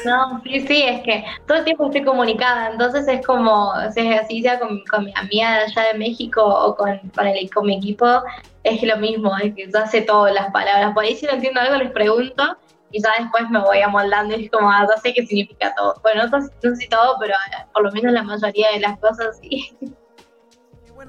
[0.05, 4.21] No, sí, sí, es que todo el tiempo estoy comunicada, entonces es como, si es
[4.21, 7.77] así sea con, mi amiga de allá de México o con, con, el, con mi
[7.77, 8.07] equipo,
[8.63, 10.95] es lo mismo, es que yo hace todas las palabras.
[10.95, 12.57] Por ahí si no entiendo algo les pregunto
[12.93, 15.95] y ya después me voy amoldando y es como, ah, sé qué significa todo.
[16.03, 19.39] Bueno, no, no sé todo, pero eh, por lo menos la mayoría de las cosas
[19.41, 19.77] sí.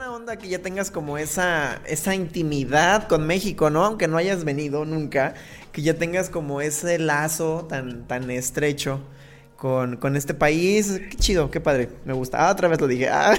[0.02, 3.86] Buena onda que ya tengas como esa, esa intimidad con México, ¿no?
[3.86, 5.36] Aunque no hayas venido nunca,
[5.72, 9.00] que ya tengas como ese lazo tan, tan estrecho.
[9.58, 11.00] Con, con, este país.
[11.12, 12.48] Qué chido, qué padre, me gusta.
[12.48, 13.10] Ah, otra vez lo dije.
[13.12, 13.36] Ah.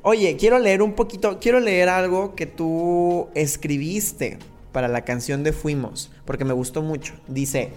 [0.00, 4.38] Oye, quiero leer un poquito, quiero leer algo que tú escribiste
[4.72, 7.12] para la canción de Fuimos, porque me gustó mucho.
[7.28, 7.72] Dice,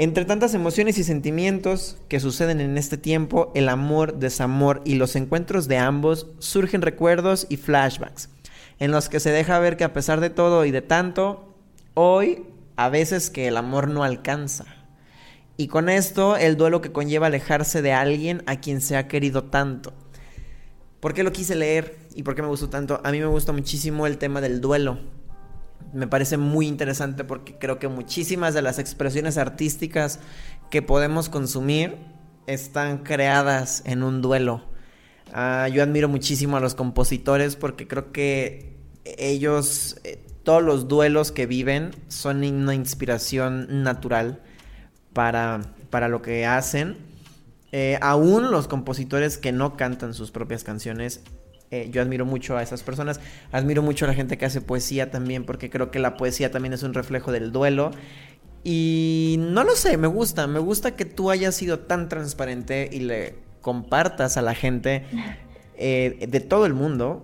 [0.00, 5.14] entre tantas emociones y sentimientos que suceden en este tiempo, el amor, desamor y los
[5.14, 8.30] encuentros de ambos, surgen recuerdos y flashbacks,
[8.78, 11.54] en los que se deja ver que a pesar de todo y de tanto,
[11.92, 14.64] hoy a veces que el amor no alcanza.
[15.58, 19.44] Y con esto el duelo que conlleva alejarse de alguien a quien se ha querido
[19.44, 19.92] tanto.
[21.00, 23.02] ¿Por qué lo quise leer y por qué me gustó tanto?
[23.04, 25.19] A mí me gusta muchísimo el tema del duelo
[25.92, 30.20] me parece muy interesante porque creo que muchísimas de las expresiones artísticas
[30.70, 31.96] que podemos consumir
[32.46, 34.64] están creadas en un duelo.
[35.32, 41.32] Ah, yo admiro muchísimo a los compositores porque creo que ellos, eh, todos los duelos
[41.32, 44.42] que viven son una inspiración natural
[45.12, 46.96] para, para lo que hacen.
[47.72, 51.20] Eh, aún los compositores que no cantan sus propias canciones
[51.70, 53.20] eh, yo admiro mucho a esas personas,
[53.52, 56.72] admiro mucho a la gente que hace poesía también, porque creo que la poesía también
[56.72, 57.92] es un reflejo del duelo.
[58.64, 63.00] Y no lo sé, me gusta, me gusta que tú hayas sido tan transparente y
[63.00, 65.04] le compartas a la gente
[65.76, 67.22] eh, de todo el mundo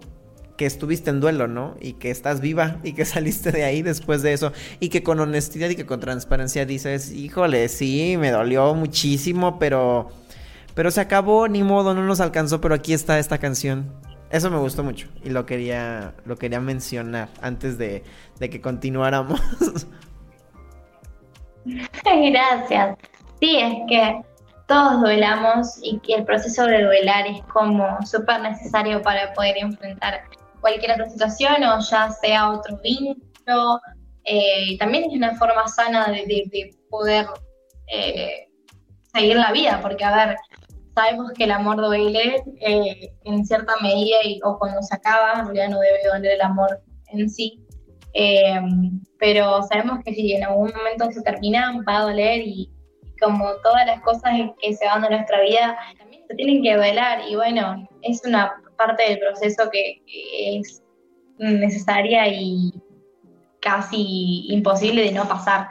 [0.56, 1.76] que estuviste en duelo, ¿no?
[1.80, 5.18] Y que estás viva y que saliste de ahí después de eso y que con
[5.20, 10.08] honestidad y que con transparencia dices, híjole, sí, me dolió muchísimo, pero...
[10.74, 13.94] Pero se acabó, ni modo, no nos alcanzó, pero aquí está esta canción.
[14.30, 18.02] Eso me gustó mucho y lo quería, lo quería mencionar antes de,
[18.38, 19.40] que continuáramos.
[22.04, 22.98] Gracias.
[23.40, 24.20] Sí, es que
[24.66, 30.24] todos duelamos y que el proceso de duelar es como súper necesario para poder enfrentar
[30.60, 33.80] cualquier otra situación o ya sea otro vínculo.
[34.24, 37.26] Eh, también es una forma sana de, poder
[37.86, 38.48] eh,
[39.12, 40.36] seguir la vida, porque a ver,
[40.96, 45.44] sabemos que el amor duele eh, en cierta medida y, o cuando se acaba, en
[45.44, 47.62] realidad no debe doler el amor en sí.
[48.14, 48.58] Eh,
[49.18, 52.72] pero sabemos que si en algún momento se termina, va a doler y,
[53.20, 57.20] como todas las cosas que se van de nuestra vida, también se tienen que velar
[57.28, 60.02] y bueno, es una parte del proceso que,
[60.58, 60.82] es
[61.38, 62.72] necesaria y
[63.60, 65.68] casi imposible de no pasar.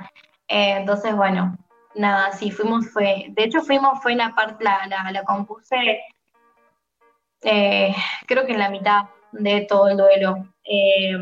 [0.48, 1.58] Eh, entonces, bueno,
[1.96, 6.02] nada, sí, fuimos, fue, de hecho fuimos, fue la parte, la, la, la compuse,
[7.42, 10.48] eh, creo que en la mitad de todo el duelo.
[10.64, 11.16] Eh,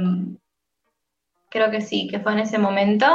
[1.49, 3.05] creo que sí, que fue en ese momento.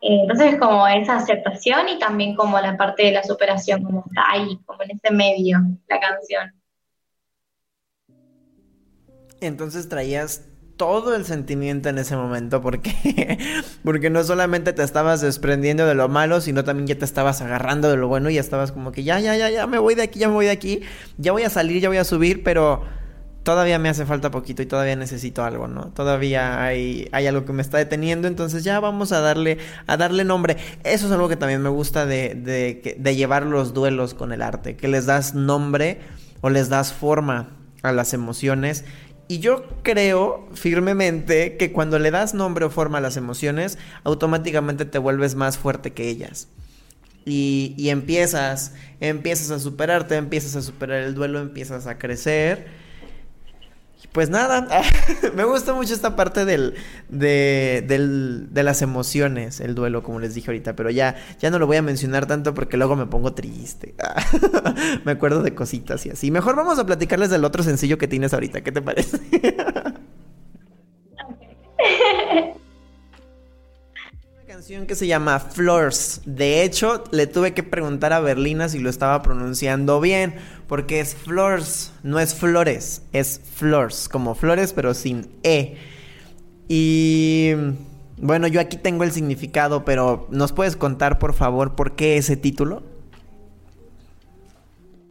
[0.00, 4.24] Eh, entonces, como esa aceptación y también como la parte de la superación, como está
[4.30, 6.52] ahí, como en ese medio, la canción.
[9.40, 10.46] Entonces traías
[10.76, 13.38] todo el sentimiento en ese momento porque
[13.84, 17.88] porque no solamente te estabas desprendiendo de lo malo, sino también ya te estabas agarrando
[17.88, 20.02] de lo bueno y ya estabas como que ya ya ya ya me voy de
[20.02, 20.82] aquí, ya me voy de aquí,
[21.18, 22.82] ya voy a salir, ya voy a subir, pero
[23.46, 25.92] todavía me hace falta poquito y todavía necesito algo, ¿no?
[25.92, 30.24] Todavía hay, hay algo que me está deteniendo, entonces ya vamos a darle, a darle
[30.24, 30.56] nombre.
[30.82, 34.42] Eso es algo que también me gusta de, de, de llevar los duelos con el
[34.42, 36.00] arte, que les das nombre
[36.40, 37.50] o les das forma
[37.84, 38.84] a las emociones.
[39.28, 44.84] Y yo creo firmemente que cuando le das nombre o forma a las emociones, automáticamente
[44.84, 46.48] te vuelves más fuerte que ellas.
[47.24, 52.85] Y, y empiezas, empiezas a superarte, empiezas a superar el duelo, empiezas a crecer
[54.16, 54.66] pues nada,
[55.36, 56.72] me gusta mucho esta parte del,
[57.10, 61.58] de, del, de las emociones, el duelo, como les dije ahorita, pero ya, ya no
[61.58, 63.94] lo voy a mencionar tanto porque luego me pongo triste.
[65.04, 66.30] me acuerdo de cositas y así.
[66.30, 69.20] Mejor vamos a platicarles del otro sencillo que tienes ahorita, ¿qué te parece?
[74.56, 76.22] canción que se llama Flores.
[76.24, 81.14] De hecho, le tuve que preguntar a Berlina si lo estaba pronunciando bien, porque es
[81.14, 85.76] Flores, no es flores, es Flores, como flores pero sin E.
[86.68, 87.52] Y
[88.16, 92.38] bueno, yo aquí tengo el significado, pero ¿nos puedes contar por favor por qué ese
[92.38, 92.82] título?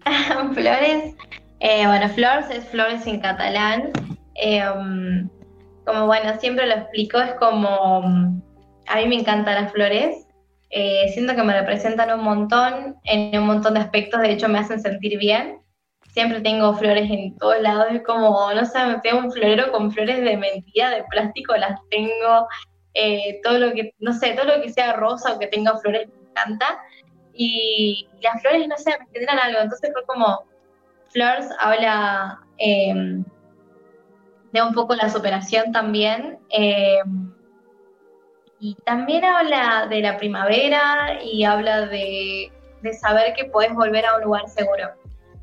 [0.55, 1.13] flores,
[1.59, 3.91] eh, bueno, Flores es flores en catalán.
[4.33, 5.29] Em,
[5.85, 8.41] como bueno, siempre lo explico, es como
[8.87, 10.27] a mí me encantan las flores.
[10.69, 14.59] Eh, siento que me representan un montón, en un montón de aspectos, de hecho me
[14.59, 15.61] hacen sentir bien.
[16.13, 19.91] Siempre tengo flores en todos lados, es como, no sé, me tengo un florero con
[19.91, 22.47] flores de mentira, de plástico, las tengo.
[22.93, 26.07] Eh, todo lo que, no sé, todo lo que sea rosa o que tenga flores
[26.07, 26.79] me encanta.
[27.33, 29.59] Y las flores, no sé, me generan algo.
[29.59, 30.45] Entonces fue como,
[31.15, 33.23] Flores habla em,
[34.51, 36.39] de un poco la superación también.
[38.59, 42.51] Y también habla de la primavera y habla de,
[42.99, 44.89] saber que puedes volver a un lugar seguro.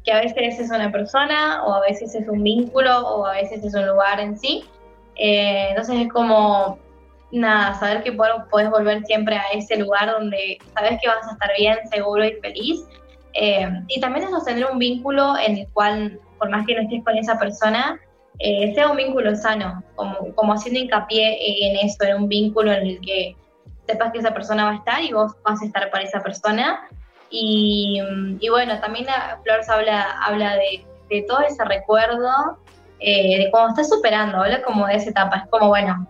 [0.05, 3.65] Que a veces es una persona, o a veces es un vínculo, o a veces
[3.65, 4.65] es un lugar en sí.
[5.17, 6.79] Eh, entonces es como,
[7.31, 11.51] nada, saber que puedes volver siempre a ese lugar donde sabes que vas a estar
[11.59, 12.85] bien, seguro y feliz.
[13.35, 17.05] Eh, y también es sostener un vínculo en el cual, por más que no estés
[17.05, 18.01] con esa persona,
[18.39, 22.87] eh, sea un vínculo sano, como, como haciendo hincapié en eso, en un vínculo en
[22.87, 23.37] el que
[23.87, 26.89] sepas que esa persona va a estar y vos vas a estar para esa persona.
[27.31, 28.01] Y,
[28.51, 29.07] bueno, también
[29.43, 32.59] Flores habla, habla de, todo ese recuerdo,
[33.01, 36.07] eh, de cuando estás superando, habla como de esa etapa, es como, bueno,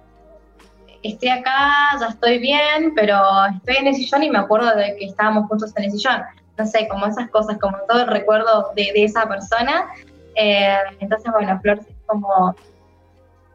[1.02, 3.16] estoy acá, ya estoy bien, pero
[3.56, 6.22] estoy en el sillón y me acuerdo de que estábamos juntos en el sillón.
[6.58, 9.88] No sé, como esas cosas, como todo el recuerdo de, de esa persona.
[10.34, 12.54] Eh, entonces, bueno, Flores como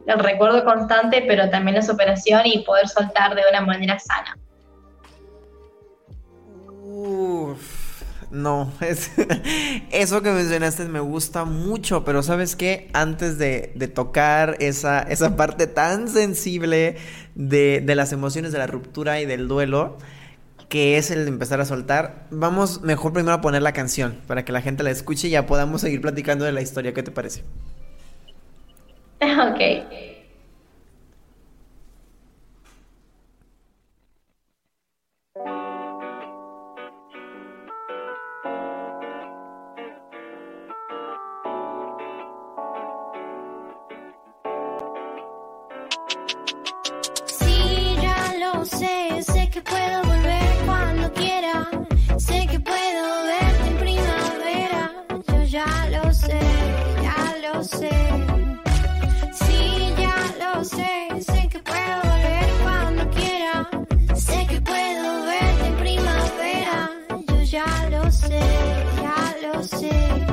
[0.06, 4.36] el recuerdo constante, pero también la superación y poder soltar de una manera sana.
[8.30, 9.10] no, es,
[9.90, 15.66] eso que mencionaste me gusta mucho, pero sabes qué, antes de, tocar esa, esa parte
[15.66, 16.96] tan sensible
[17.34, 19.96] de, de las emociones de la ruptura y del duelo,
[20.68, 24.44] que es el de empezar a soltar, vamos mejor primero a poner la canción para
[24.44, 26.92] que la gente la escuche y ya podamos seguir platicando de la historia.
[26.92, 27.42] ¿Qué te parece?
[29.24, 29.60] Ok.
[47.26, 48.97] Sí, ya lo sé, sé
[68.18, 68.40] sé,
[69.00, 70.26] ya lo sé.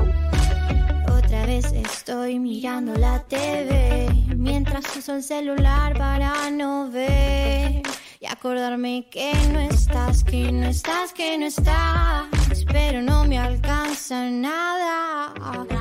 [1.18, 7.82] Otra vez estoy mirando la TV mientras uso el celular para no ver
[8.20, 12.26] y acordarme que no estás, que no estás, que no estás.
[12.72, 15.34] Pero no me alcanza nada.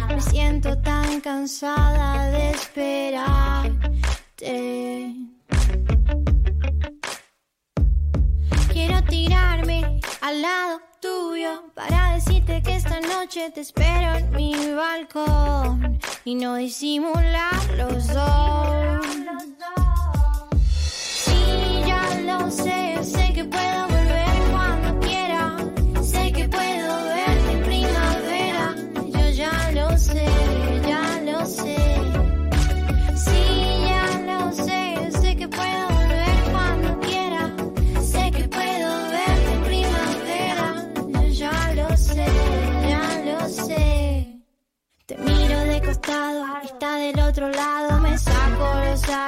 [0.09, 3.75] Me siento tan cansada de esperarte.
[8.73, 16.01] Quiero tirarme al lado tuyo para decirte que esta noche te espero en mi balcón
[16.25, 19.07] y no disimular los dos.
[21.25, 21.43] Sí,
[21.87, 23.24] ya lo sé, sé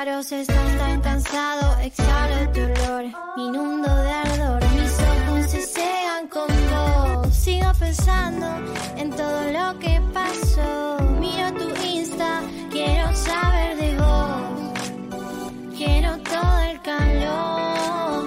[0.07, 3.04] los aros, estás tan cansado, exhalo tu olor,
[3.36, 8.46] me inundo de ardor, mis ojos se cegan con vos, sigo pensando
[8.96, 16.80] en todo lo que pasó, miro tu Insta, quiero saber de vos, quiero todo el
[16.82, 18.24] calor.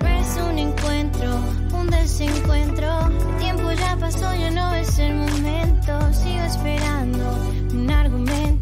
[0.00, 1.28] No es un encuentro,
[1.72, 3.08] un desencuentro.
[3.08, 6.12] El tiempo ya pasó, ya no es el momento.
[6.12, 7.24] Sigo esperando
[7.72, 8.57] un argumento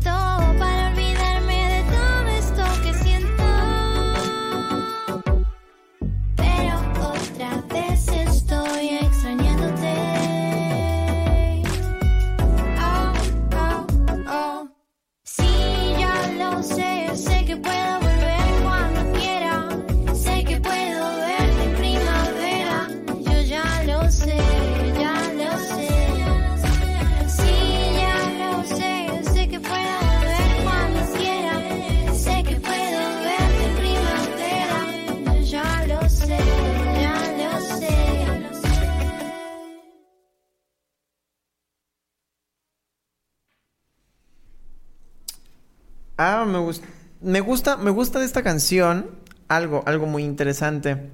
[46.19, 46.87] Ah, me gusta,
[47.21, 49.11] me gusta, me gusta de esta canción
[49.49, 51.11] algo, algo muy interesante.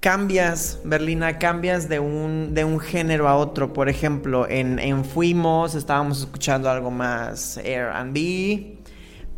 [0.00, 3.74] Cambias, Berlina, cambias de un, de un género a otro.
[3.74, 8.78] Por ejemplo, en, en Fuimos estábamos escuchando algo más R&B,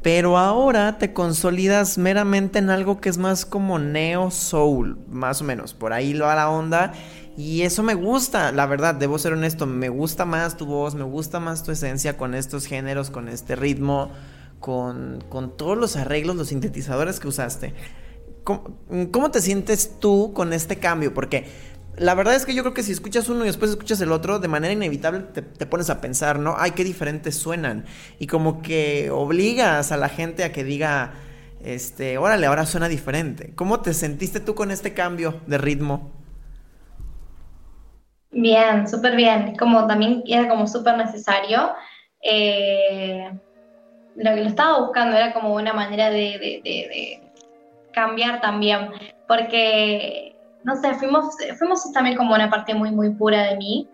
[0.03, 5.45] pero ahora te consolidas meramente en algo que es más como neo soul, más o
[5.45, 5.75] menos.
[5.75, 6.93] Por ahí lo va la onda.
[7.37, 11.03] Y eso me gusta, la verdad, debo ser honesto, me gusta más tu voz, me
[11.03, 14.13] gusta más tu esencia con estos géneros, con este ritmo,
[14.65, 17.75] con, con todos los arreglos, los sintetizadores que usaste.
[18.45, 18.79] ¿Cómo,
[19.13, 21.13] cómo te sientes tú con este cambio?
[21.13, 21.45] Porque
[21.99, 24.39] la verdad es que yo creo que si escuchas uno y después escuchas el otro,
[24.39, 26.55] de manera inevitable te, pones a pensar, ¿no?
[26.57, 27.85] Ay, qué diferentes suenan.
[28.19, 31.13] Y como que obligas a la gente a que diga,
[31.63, 33.53] este, órale, ahora suena diferente.
[33.55, 36.11] ¿Cómo te sentiste tú con este cambio de ritmo?
[38.31, 39.57] Bien, súper bien.
[39.59, 41.71] Como también era como súper necesario.
[42.23, 43.31] Eh,
[44.17, 47.21] lo que lo estaba buscando era como una manera de,
[47.93, 48.91] cambiar también,
[49.29, 50.35] porque,
[50.65, 53.89] no sé, fuimos, fuimos también como una parte muy, muy pura de mí.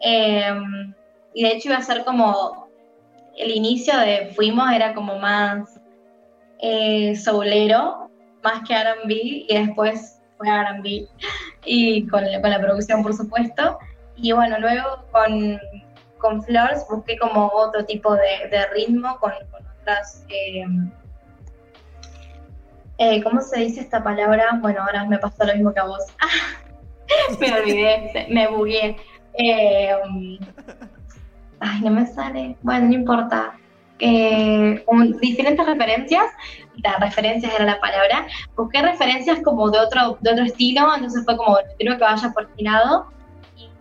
[0.00, 0.52] Eh,
[1.34, 2.68] y de hecho iba a ser como
[3.36, 5.80] el inicio de Fuimos, era como más
[6.60, 7.14] eh,
[8.42, 11.08] más que RB, y después fue RB,
[11.64, 13.78] y con, con, la producción, por supuesto.
[14.16, 15.58] Y bueno, luego con,
[16.24, 20.24] con Flores busqué como otro tipo de, ritmo, con, con otras.
[20.30, 20.64] Eh,
[22.96, 24.58] eh, ¿Cómo se dice esta palabra?
[24.62, 26.02] Bueno, ahora me pasó lo mismo que a vos.
[27.40, 28.96] me olvidé, me bugué.
[29.34, 29.90] Eh,
[31.60, 32.56] ay, no me sale.
[32.62, 33.58] Bueno, no importa.
[33.98, 36.24] Eh, con diferentes referencias,
[36.82, 41.36] las referencias era la palabra, busqué referencias como de otro, de otro estilo, entonces fue
[41.36, 43.06] como, quiero que vaya por este lado,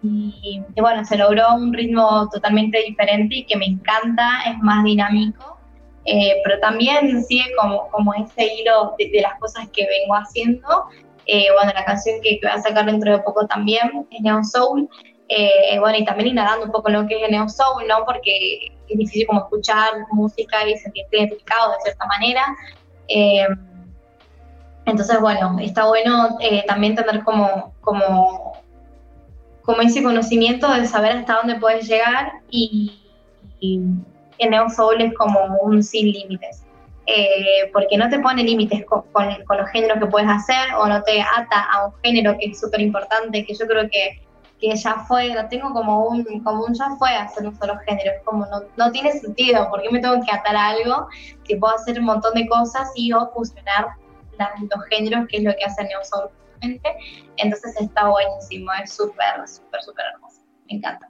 [0.04, 4.84] y, y, bueno, se logró un ritmo totalmente diferente y que me encanta, es más
[4.84, 5.58] dinámico,
[6.06, 10.86] eh, pero también sigue como, como ese hilo de, de las cosas que vengo haciendo.
[11.26, 14.43] Eh, bueno, la canción que, que, voy a sacar dentro de poco también es Neon
[14.43, 14.89] Soul.
[15.30, 18.06] Eh, bueno, y también inhalando un poco lo que es el Neon Soul, ¿no?
[18.06, 22.43] Porque es difícil como escuchar música y sentirte identificado de cierta manera.
[23.08, 23.47] Eh,
[24.86, 26.38] entonces, bueno, está bueno
[26.68, 28.62] también tener como, como,
[29.64, 32.99] como ese conocimiento de saber hasta dónde puedes llegar y,
[33.59, 33.80] y
[34.49, 36.64] Neo Soul es como un sin límites,
[37.05, 40.88] eh, porque no te pone límites con, con, con, los géneros que puedes hacer o
[40.88, 44.22] no te ata a un género que es súper importante, que yo creo que,
[44.59, 48.11] que ya fue, lo tengo como un, como un ya fue hacer un solo género,
[48.18, 51.07] es como no, no tiene sentido, ¿por qué me tengo que atar a algo
[51.47, 53.88] si puedo hacer un montón de cosas y o fusionar
[54.38, 56.30] los géneros, que es lo que hace Neosoul
[57.38, 61.09] Entonces está buenísimo, es súper, súper, súper hermoso, me encanta.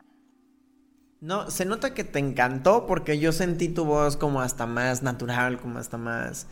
[1.22, 5.58] No, se nota que te encantó porque yo sentí tu voz como hasta más natural,
[5.58, 6.48] como hasta más,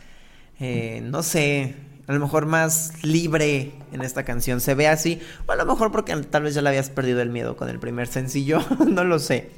[0.60, 1.76] eh, no sé,
[2.06, 4.60] a lo mejor más libre en esta canción.
[4.60, 5.20] Se ve así.
[5.46, 7.78] O a lo mejor porque tal vez ya le habías perdido el miedo con el
[7.78, 8.60] primer sencillo.
[8.86, 9.50] no lo sé.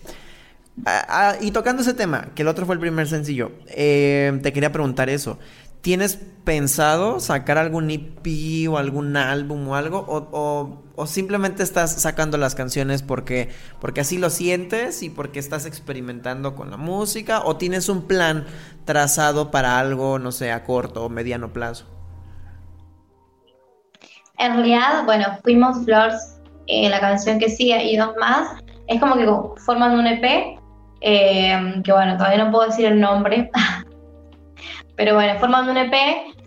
[0.84, 4.52] Ah, ah, y tocando ese tema, que el otro fue el primer sencillo, eh, te
[4.52, 5.38] quería preguntar eso.
[5.84, 10.06] ¿Tienes pensado sacar algún EP o algún álbum o algo?
[10.08, 13.50] O, simplemente estás sacando las canciones porque,
[13.82, 17.42] porque así lo sientes y porque estás experimentando con la música?
[17.44, 18.46] ¿O tienes un plan
[18.86, 21.84] trazado para algo, no sé, a corto o mediano plazo?
[24.38, 28.58] En realidad, bueno, fuimos Flores, eh, la canción que sigue y dos más.
[28.86, 29.26] Es como que
[29.60, 30.58] forman un EP,
[31.02, 33.50] eh, que bueno, todavía no puedo decir el nombre,
[34.96, 35.94] pero bueno, forman un EP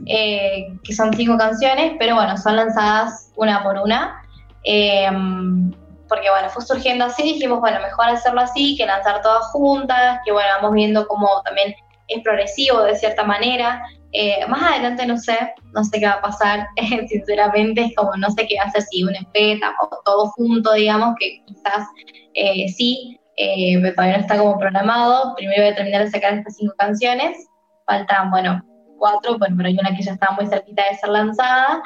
[0.06, 4.24] eh, que son cinco canciones, pero bueno, son lanzadas una por una.
[4.64, 10.32] porque bueno, fue surgiendo así, dijimos, bueno, mejor hacerlo así que lanzar todas juntas, que
[10.32, 11.76] bueno, vamos viendo cómo también
[12.08, 13.84] es progresivo de cierta manera.
[14.14, 15.38] Eh, más adelante no sé,
[15.74, 16.68] no sé qué va a pasar,
[17.10, 20.74] sinceramente, es como no sé qué va a hacer si un EP o todo junto,
[20.74, 21.88] digamos, que quizás
[22.34, 25.36] eh, sí, eh, todavía no está como programado.
[25.36, 27.48] Primero voy a terminar de sacar estas cinco canciones,
[27.88, 28.62] faltan, bueno,
[29.00, 31.82] cuatro, bueno, pero hay una que ya está muy cerquita de ser lanzada.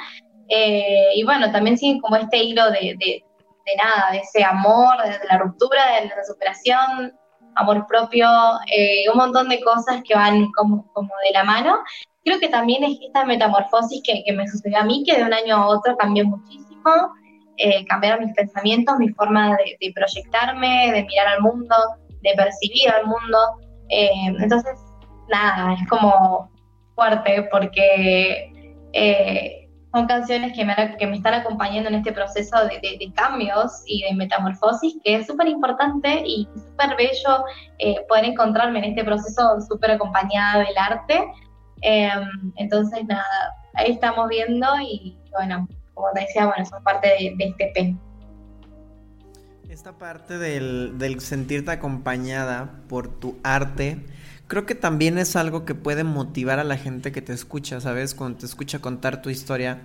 [0.50, 3.24] y bueno, también sigue como este hilo de, de,
[3.66, 7.14] de nada, de ese amor, de, la ruptura, de la superación,
[7.56, 8.28] amor propio,
[9.14, 11.80] un montón de cosas que van como, como de la mano
[12.24, 15.56] creo que también es esta metamorfosis que, me sucedió a mí, que de un año
[15.56, 17.14] a otro cambió muchísimo,
[17.58, 21.76] eh, cambiaron mis pensamientos, mi forma de, proyectarme, de mirar al mundo,
[22.22, 23.38] de percibir al mundo.
[23.90, 24.80] Eh, entonces,
[25.30, 26.50] nada, es como
[26.96, 28.54] fuerte porque
[28.94, 34.04] eh, son canciones que me, que me están acompañando en este proceso de, cambios y
[34.04, 37.44] de metamorfosis, que es súper importante y súper bello
[38.08, 41.22] poder encontrarme en este proceso súper acompañada del arte
[41.82, 47.36] Em, entonces, nada, ahí estamos viendo y bueno, como te decía, bueno, son parte de,
[47.40, 47.96] este P.
[49.70, 53.98] Esta parte del, del, sentirte acompañada por tu arte,
[54.52, 58.14] creo que también es algo que puede motivar a la gente que te escucha, ¿sabes?
[58.14, 59.80] Cuando te escucha contar tu historia.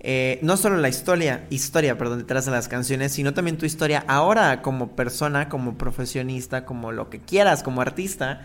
[0.00, 4.04] Eh, no solo la historia, historia, perdón, detrás de las canciones, sino también tu historia
[4.06, 8.42] ahora como persona, como profesionista, como lo que quieras, como artista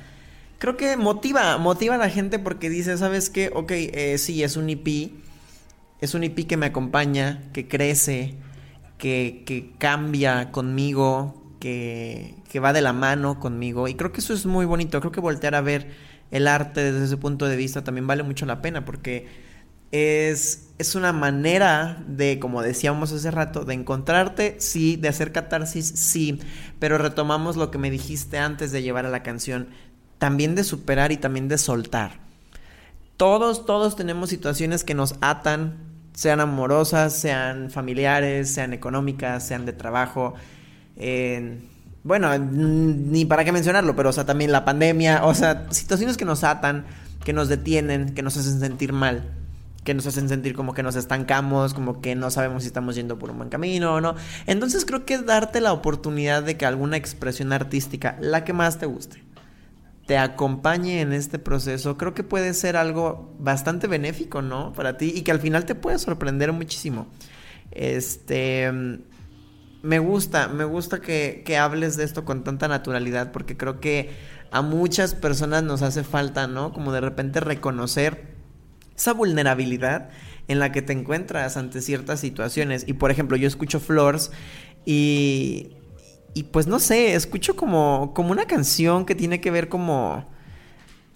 [0.62, 3.49] creo que motiva, motiva a la gente porque dice, ¿sabes qué?
[3.52, 5.12] Ok, eh, sí, es un EP,
[5.99, 8.36] es un EP que me acompaña, que crece,
[8.99, 13.88] que, que cambia conmigo, que, va de la mano conmigo.
[13.88, 15.91] Y creo que eso es muy bonito, creo que voltear a ver
[16.32, 19.28] el arte desde ese punto de vista también vale mucho la pena porque
[19.91, 25.86] es, es una manera de, como decíamos hace rato, de encontrarte, sí, de hacer catarsis,
[25.86, 26.39] sí,
[26.80, 29.68] pero retomamos lo que me dijiste antes de llevar a la canción
[30.18, 32.20] también de superar y también de soltar.
[33.18, 35.78] Todos, todos tenemos situaciones que nos atan,
[36.14, 40.34] sean amorosas, sean familiares, sean económicas, sean de trabajo.
[42.04, 46.26] Bueno, ni para qué mencionarlo, pero o sea, también la pandemia, o sea, situaciones que
[46.26, 46.86] nos atan,
[47.24, 49.24] que nos detienen, que nos hacen sentir mal,
[49.84, 53.20] que nos hacen sentir como que nos estancamos, como que no sabemos si estamos yendo
[53.20, 54.16] por un buen camino o no.
[54.47, 58.88] Entonces creo que darte la oportunidad de que alguna expresión artística, la que más te
[58.88, 59.24] guste,
[60.08, 64.74] te acompañe en este proceso, creo que puede ser algo bastante benéfico, ¿no?
[64.74, 67.08] Para ti y que al final te puede sorprender muchísimo.
[67.72, 68.72] Este,
[69.82, 74.12] me gusta, me gusta que, que hables de esto con tanta naturalidad porque creo que
[74.52, 76.74] a muchas personas nos hace falta, ¿no?
[76.74, 78.36] Como de repente reconocer
[78.96, 80.10] esa vulnerabilidad
[80.48, 82.84] en la que te encuentras ante ciertas situaciones.
[82.88, 84.32] Y por ejemplo, yo escucho Flores
[84.86, 85.78] y
[86.34, 90.30] y pues no sé, escucho como, como una canción que tiene que ver como...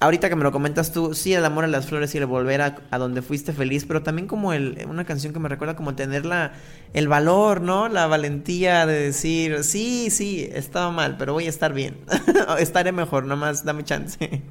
[0.02, 2.62] Ahorita que me lo comentas tú, sí, el amor a las flores y el volver
[2.62, 6.26] a, donde fuiste feliz, pero también como el, una canción que me recuerda como tener
[6.26, 6.52] la,
[6.94, 7.88] el valor, ¿no?
[7.88, 11.98] La valentía de decir, sí, sí, estaba mal, pero voy a estar bien.
[12.60, 14.44] Estaré mejor, nomás dame chance.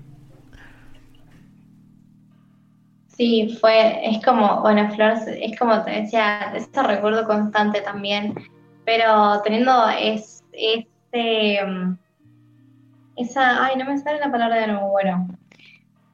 [3.16, 8.34] Sí, fue, es como, bueno, Flores, es como te decía, ese recuerdo constante también,
[8.84, 11.60] pero teniendo es este,
[13.16, 15.28] esa, ay, no me sale la palabra de nuevo, bueno,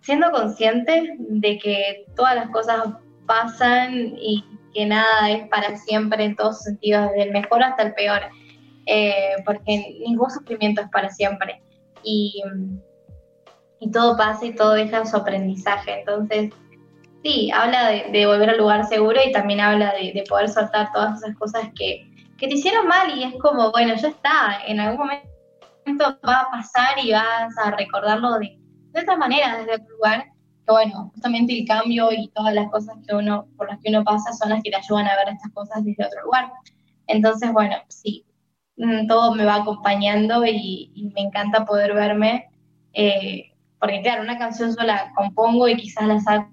[0.00, 2.88] siendo consciente de que todas las cosas
[3.26, 4.44] pasan y
[4.74, 8.22] que nada es para siempre en todos sentidos, desde el mejor hasta el peor,
[8.86, 11.62] eh, porque ningún sufrimiento es para siempre.
[12.02, 12.42] Y,
[13.78, 16.00] y todo pasa y todo deja su aprendizaje.
[16.00, 16.52] Entonces,
[17.22, 21.36] sí, habla de, volver al lugar seguro y también habla de, poder soltar todas esas
[21.36, 25.28] cosas que, que, te hicieron mal y es como, bueno, ya está, en algún momento
[26.26, 28.58] va a pasar y vas a recordarlo de,
[28.92, 30.24] de otra manera, desde otro lugar.
[30.66, 34.04] Que bueno, justamente el cambio y todas las cosas que uno, por las que uno
[34.04, 36.52] pasa son las que te ayudan a ver estas cosas desde otro lugar.
[37.06, 38.24] Entonces, bueno, sí,
[38.76, 42.50] mm, todo me va acompañando y, me encanta poder verme,
[42.92, 43.50] eh,
[43.80, 46.50] porque claro, una canción sola compongo y quizás la saco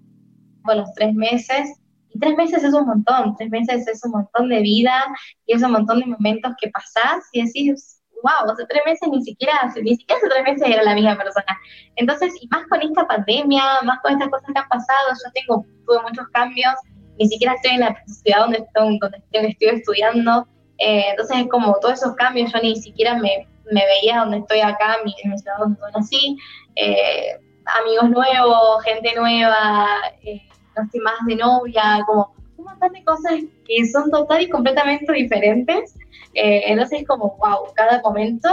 [0.76, 1.80] los tres meses.
[2.10, 5.04] Y tres meses es un montón, tres meses es un montón de vida
[5.46, 9.22] y es un montón de momentos que pasás y decís, wow, hace tres meses ni
[9.22, 11.58] siquiera, ni siquiera hace tres meses era la misma persona.
[11.96, 15.66] Entonces, y más con esta pandemia, más con estas cosas que han pasado, yo tengo,
[15.86, 16.74] tuve muchos cambios,
[17.20, 20.48] ni siquiera estoy en la ciudad donde estoy, donde estoy estudiando,
[20.80, 24.60] eh, entonces es como todos esos cambios, yo ni siquiera me, me veía donde estoy
[24.60, 26.38] acá, mi, en mi ciudad donde nací,
[26.76, 27.40] eh,
[27.82, 29.88] amigos nuevos, gente nueva,
[30.24, 30.42] eh,
[30.76, 33.34] no estoy más de novia, como un montón de cosas
[33.68, 35.96] que son total y completamente diferentes.
[36.34, 38.50] Eh, entonces es como, wow, cada momento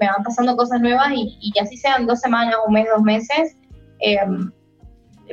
[0.00, 3.56] me van pasando cosas nuevas y, y así sean dos semanas, un mes, dos meses,
[4.00, 4.50] em,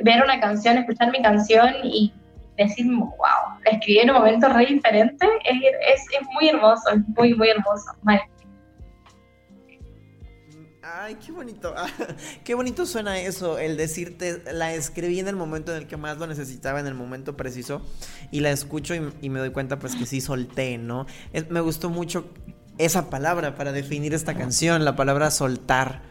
[0.02, 2.12] ver una canción, escuchar mi canción y
[2.56, 5.56] decir, wow, la escribí en un momento re diferente, es,
[5.94, 7.92] es, es muy hermoso, es muy, muy hermoso.
[8.02, 8.22] Vale.
[10.88, 11.74] Ay, qué bonito.
[12.44, 16.18] qué bonito suena eso, el decirte, la escribí en el momento en el que más
[16.18, 17.82] lo necesitaba, en el momento preciso,
[18.30, 21.06] y la escucho y, me doy cuenta pues que sí solté, ¿no?
[21.48, 22.28] me gustó mucho
[22.78, 26.02] esa palabra para definir esta canción, la palabra soltar.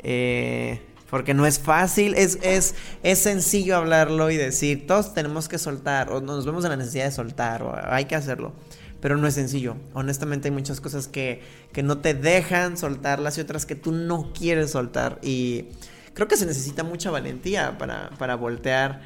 [0.00, 5.58] Eh, porque no es fácil, es, es, es sencillo hablarlo y decir, todos tenemos que
[5.58, 8.52] soltar, o nos vemos en la necesidad de soltar, o hay que hacerlo
[9.00, 9.76] pero no es sencillo.
[9.94, 11.42] Honestamente hay muchas cosas que,
[11.72, 15.18] que no te dejan soltarlas y otras que tú no quieres soltar.
[15.22, 15.66] Y
[16.14, 19.00] creo que se necesita mucha valentía para, para voltear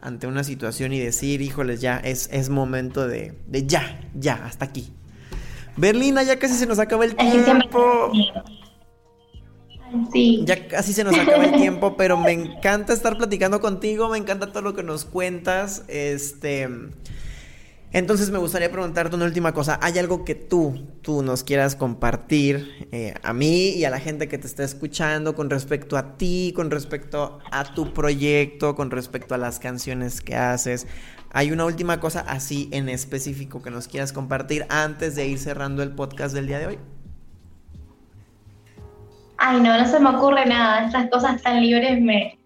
[0.00, 4.64] ante una situación y decir, híjoles, ya es, es momento de, de ya, ya, hasta
[4.66, 4.92] aquí.
[5.76, 8.12] Berlina, ya casi se nos acaba el tiempo.
[10.12, 10.42] Sí.
[10.44, 14.48] Ya casi se nos acaba el tiempo, pero me encanta estar platicando contigo, me encanta
[14.48, 15.84] todo lo que nos cuentas.
[15.88, 16.68] Este,
[17.92, 19.78] entonces me gustaría preguntarte una última cosa.
[19.82, 24.28] ¿Hay algo que tú, tú nos quieras compartir eh, a mí y a la gente
[24.28, 29.34] que te está escuchando con respecto a ti, con respecto a tu proyecto, con respecto
[29.34, 30.86] a las canciones que haces?
[31.30, 35.82] ¿Hay una última cosa así en específico que nos quieras compartir antes de ir cerrando
[35.82, 36.78] el podcast del día de hoy?
[39.38, 40.86] Ay, no, no se me ocurre nada.
[40.86, 42.38] Estas cosas tan libres me,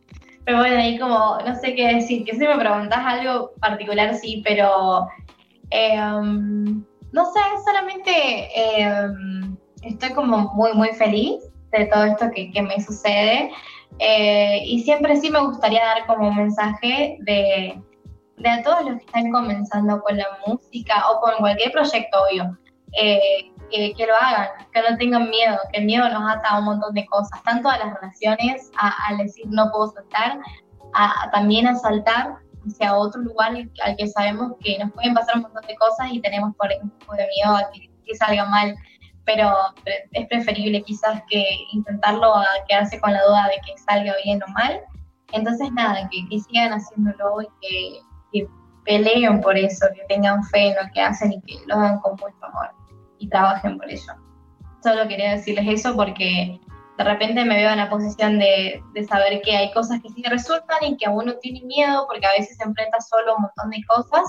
[0.46, 2.24] me ponen ahí como, no sé qué decir.
[2.24, 5.08] Que si me preguntas algo particular, sí, pero
[5.72, 8.12] Em, no sé, solamente
[8.82, 13.50] em, estoy como muy, muy feliz de todo esto que, me sucede.
[13.98, 17.80] Eh, y siempre sí me gustaría dar como un mensaje de,
[18.36, 22.58] de, a todos los que están comenzando con la música o con cualquier proyecto, obvio,
[22.92, 26.66] eh, que, lo hagan, que no tengan miedo, que el miedo nos ata a un
[26.66, 30.38] montón de cosas, tanto a las relaciones, a, decir no puedo saltar,
[30.92, 33.52] a, también a saltar hacia otro lugar
[33.84, 36.90] al que sabemos que nos pueden pasar un montón de cosas y tenemos por un
[36.90, 38.74] poco de miedo a que, salga mal,
[39.24, 39.50] pero
[40.10, 41.42] es preferible quizás que
[41.72, 44.80] intentarlo a quedarse con la duda de que salga bien o mal.
[45.32, 48.00] Entonces nada, que, sigan haciéndolo y que,
[48.32, 48.48] que,
[48.84, 52.12] peleen por eso, que tengan fe en lo que hacen y que lo hagan con
[52.12, 52.70] mucho amor
[53.18, 54.12] y trabajen por ello.
[54.82, 56.60] Solo quería decirles eso porque
[57.02, 60.82] de repente me veo en la posición de, saber que hay cosas que sí resultan
[60.82, 63.82] y que uno tiene miedo porque a veces se enfrenta solo a un montón de
[63.86, 64.22] cosas,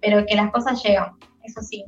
[0.00, 1.84] pero que las cosas llegan, eso sí.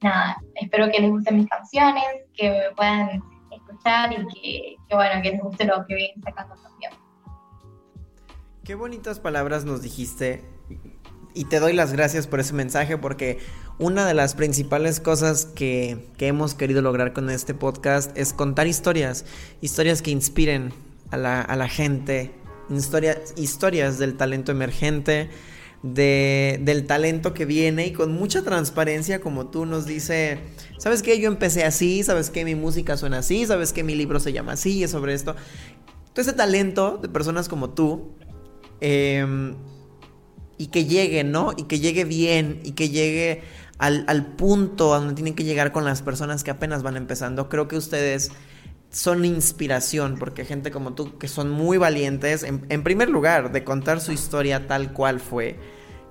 [0.00, 2.04] Nada, espero que les gusten mis canciones,
[2.34, 6.92] que me puedan escuchar y que, bueno, que les guste lo que ven sacando también.
[8.64, 10.57] Qué bonitas palabras nos dijiste
[11.38, 13.38] y te doy las gracias por ese mensaje porque
[13.78, 19.24] una de las principales cosas que, hemos querido lograr con este podcast es contar historias,
[19.60, 20.72] historias que inspiren
[21.12, 22.32] a la, gente,
[22.70, 25.30] historias, historias del talento emergente,
[25.84, 30.40] de, del talento que viene y con mucha transparencia como tú nos dice,
[30.78, 31.20] ¿sabes qué?
[31.20, 32.44] Yo empecé así, ¿sabes qué?
[32.44, 33.84] Mi música suena así, ¿sabes qué?
[33.84, 35.36] Mi libro se llama así, es sobre esto.
[36.14, 38.10] Todo ese talento de personas como tú,
[38.80, 39.54] em,
[40.58, 41.52] y que llegue, ¿no?
[41.56, 43.42] Y que llegue bien, y que llegue
[43.78, 47.48] al, punto a donde tienen que llegar con las personas que apenas van empezando.
[47.48, 48.32] Creo que ustedes
[48.90, 54.00] son inspiración, porque gente como tú, que son muy valientes, en, primer lugar, de contar
[54.00, 55.56] su historia tal cual fue,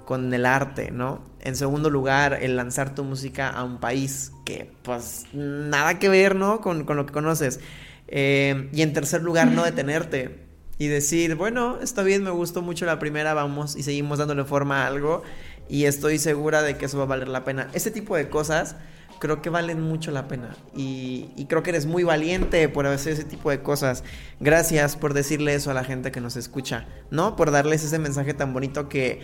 [0.05, 1.21] con el arte, ¿no?
[1.41, 6.35] En segundo lugar, el lanzar tu música a un país que pues nada que ver,
[6.35, 6.61] ¿no?
[6.61, 7.59] Con, con lo que conoces.
[8.07, 10.46] Eh, y en tercer lugar, no detenerte
[10.77, 14.83] y decir, bueno, está bien, me gustó mucho la primera, vamos y seguimos dándole forma
[14.83, 15.23] a algo
[15.69, 17.69] y estoy segura de que eso va a valer la pena.
[17.73, 18.75] Ese tipo de cosas
[19.19, 23.23] creo que valen mucho la pena y, creo que eres muy valiente por hacer ese
[23.23, 24.03] tipo de cosas.
[24.39, 27.35] Gracias por decirle eso a la gente que nos escucha, ¿no?
[27.35, 29.21] Por darles ese mensaje tan bonito que,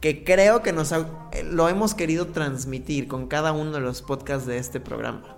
[0.00, 1.08] que creo que nos ha,
[1.44, 5.36] lo hemos querido transmitir con cada uno de los podcasts de este programa.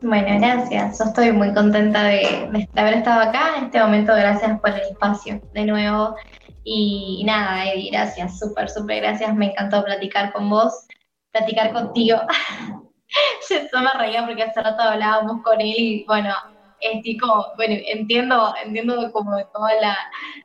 [0.00, 0.98] Bueno, gracias.
[0.98, 4.14] Yo estoy muy contenta de, haber estado acá en este momento.
[4.14, 6.14] Gracias por el espacio de nuevo.
[6.62, 9.34] Y, y nada, Eddie, gracias, súper, súper gracias.
[9.34, 10.86] Me encantó platicar con vos,
[11.32, 12.18] platicar contigo.
[13.50, 16.32] Yo me reía porque hace rato hablábamos con él y bueno,
[16.80, 19.98] estoy como, bueno, entiendo, entiendo como toda la,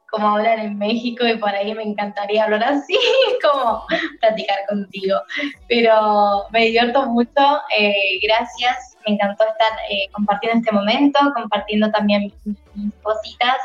[0.10, 2.98] como hablan en México y por ahí me encantaría hablar así,
[3.42, 3.86] como
[4.20, 5.18] platicar contigo.
[5.68, 12.32] Pero me divierto mucho, eh, gracias, me encantó estar eh, compartiendo este momento, compartiendo también
[12.76, 13.58] mis, cositas,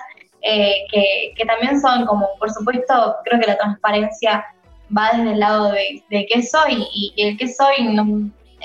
[0.42, 4.44] eh, que, que, también son como, por supuesto, creo que la transparencia
[4.96, 7.74] va desde el lado de, de qué soy y, el qué soy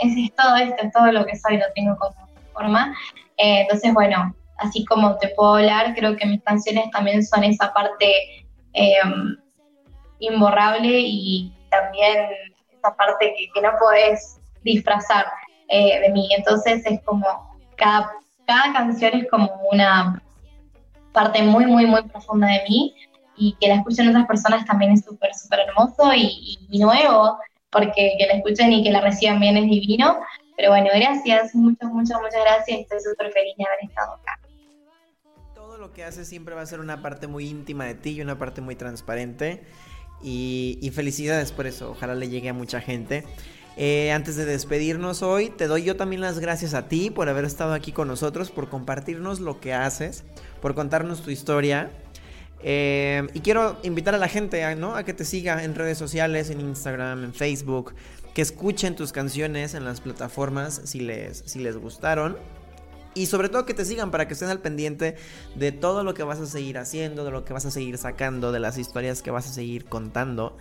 [0.02, 2.96] es, es, todo esto, es todo lo que soy, lo tengo como forma.
[3.38, 7.74] Eh, entonces, bueno, así como te puedo hablar, creo que mis canciones también son esa
[7.74, 9.02] parte eh,
[10.20, 12.28] imborrable y también
[12.72, 15.26] esa parte que, que no podés disfrazar
[15.74, 16.30] eh, de mí.
[16.38, 17.26] Entonces es como,
[17.76, 18.12] cada,
[18.46, 20.22] cada canción es como una
[21.12, 22.96] parte muy, muy, muy profunda de mí
[23.36, 27.40] y que la escuchen otras personas también es súper, súper hermoso y, y, nuevo,
[27.72, 30.20] porque que la escuchen y que la reciban bien es divino.
[30.56, 32.82] Pero bueno, gracias, muchas, muchas, muchas gracias.
[32.82, 34.40] Estoy súper feliz de haber estado acá.
[35.56, 38.22] Todo lo que haces siempre va a ser una parte muy íntima de ti y
[38.22, 39.64] una parte muy transparente.
[40.22, 43.26] Y, y felicidades por eso, ojalá le llegue a mucha gente.
[43.76, 47.46] Eh, antes de despedirnos hoy, te doy yo también las gracias a ti por haber
[47.46, 50.24] estado aquí con nosotros, por compartirnos lo que haces,
[50.62, 51.92] por contarnos tu historia.
[52.62, 54.96] Eh, y quiero invitar a la gente ¿no?
[54.96, 57.94] a que te siga en redes sociales, en Instagram, en Facebook,
[58.34, 62.38] que escuchen tus canciones en las plataformas si les, si les gustaron.
[63.16, 65.16] Y sobre todo que te sigan para que estén al pendiente
[65.56, 68.52] de todo lo que vas a seguir haciendo, de lo que vas a seguir sacando,
[68.52, 70.58] de las historias que vas a seguir contando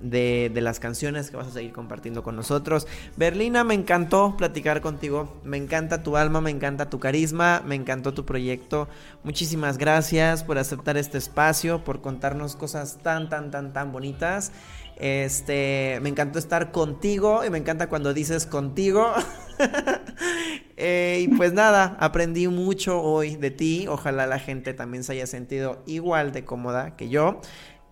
[0.00, 2.86] de, las canciones que vas a seguir compartiendo con nosotros.
[3.16, 5.40] Berlina, me encantó platicar contigo.
[5.44, 8.88] Me encanta tu alma, me encanta tu carisma, me encantó tu proyecto.
[9.22, 14.52] Muchísimas gracias por aceptar este espacio, por contarnos cosas tan, tan, tan, tan bonitas.
[14.96, 19.12] Este, me encantó estar contigo y me encanta cuando dices contigo.
[20.76, 23.86] eh, y pues nada, aprendí mucho hoy de ti.
[23.88, 27.40] Ojalá la gente también se haya sentido igual de cómoda que yo.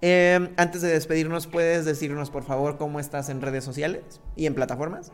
[0.01, 4.55] Eh, antes de despedirnos, ¿puedes decirnos por favor cómo estás en redes sociales y en
[4.55, 5.11] plataformas?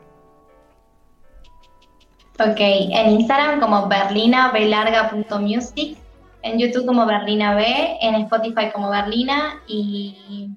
[2.39, 5.97] Ok, en Instagram como berlinabelarga.music,
[6.43, 7.65] en YouTube como Berlina B,
[8.01, 10.51] en Spotify como Berlina y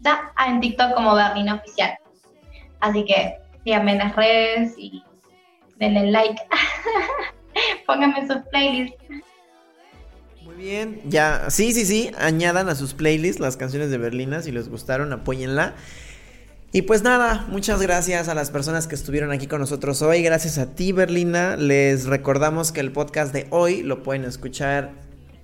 [0.00, 1.96] ya en TikTok como Berlina Oficial.
[2.80, 5.02] Así que síganme en las redes y
[5.76, 6.42] denle like.
[7.86, 9.02] Pónganme sus playlists.
[10.62, 14.68] Bien, ya, sí, sí, sí, añadan a sus playlists las canciones de Berlina, si les
[14.68, 15.74] gustaron, apóyenla.
[16.70, 20.58] Y pues nada, muchas gracias a las personas que estuvieron aquí con nosotros hoy, gracias
[20.58, 24.92] a ti Berlina, les recordamos que el podcast de hoy lo pueden escuchar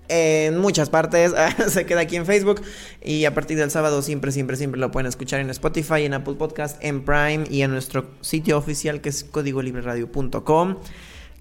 [0.07, 1.35] en muchas partes,
[1.67, 2.63] se queda aquí en Facebook
[3.03, 6.35] y a partir del sábado siempre, siempre, siempre lo pueden escuchar en Spotify, en Apple
[6.35, 10.77] Podcast, en Prime y en nuestro sitio oficial que es códigolibreradio.com.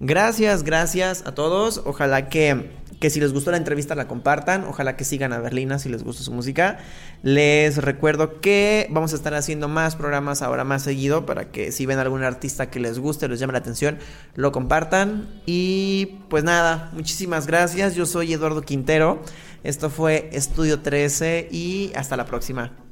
[0.00, 2.70] Gracias, gracias a todos, ojalá que
[3.00, 4.64] que si les gustó la entrevista la compartan.
[4.64, 6.78] Ojalá que sigan a Berlina si les gusta su música.
[7.22, 11.86] Les recuerdo que vamos a estar haciendo más programas ahora más seguido para que si
[11.86, 13.98] ven algún artista que les guste, les llame la atención,
[14.34, 15.28] lo compartan.
[15.46, 17.94] Y pues nada, muchísimas gracias.
[17.94, 19.22] Yo soy Eduardo Quintero.
[19.64, 22.87] Esto fue Estudio 13 y hasta la próxima.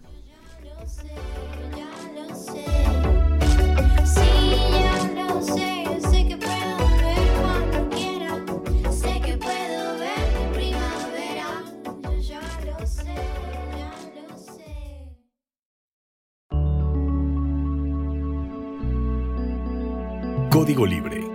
[20.57, 21.25] Código Libre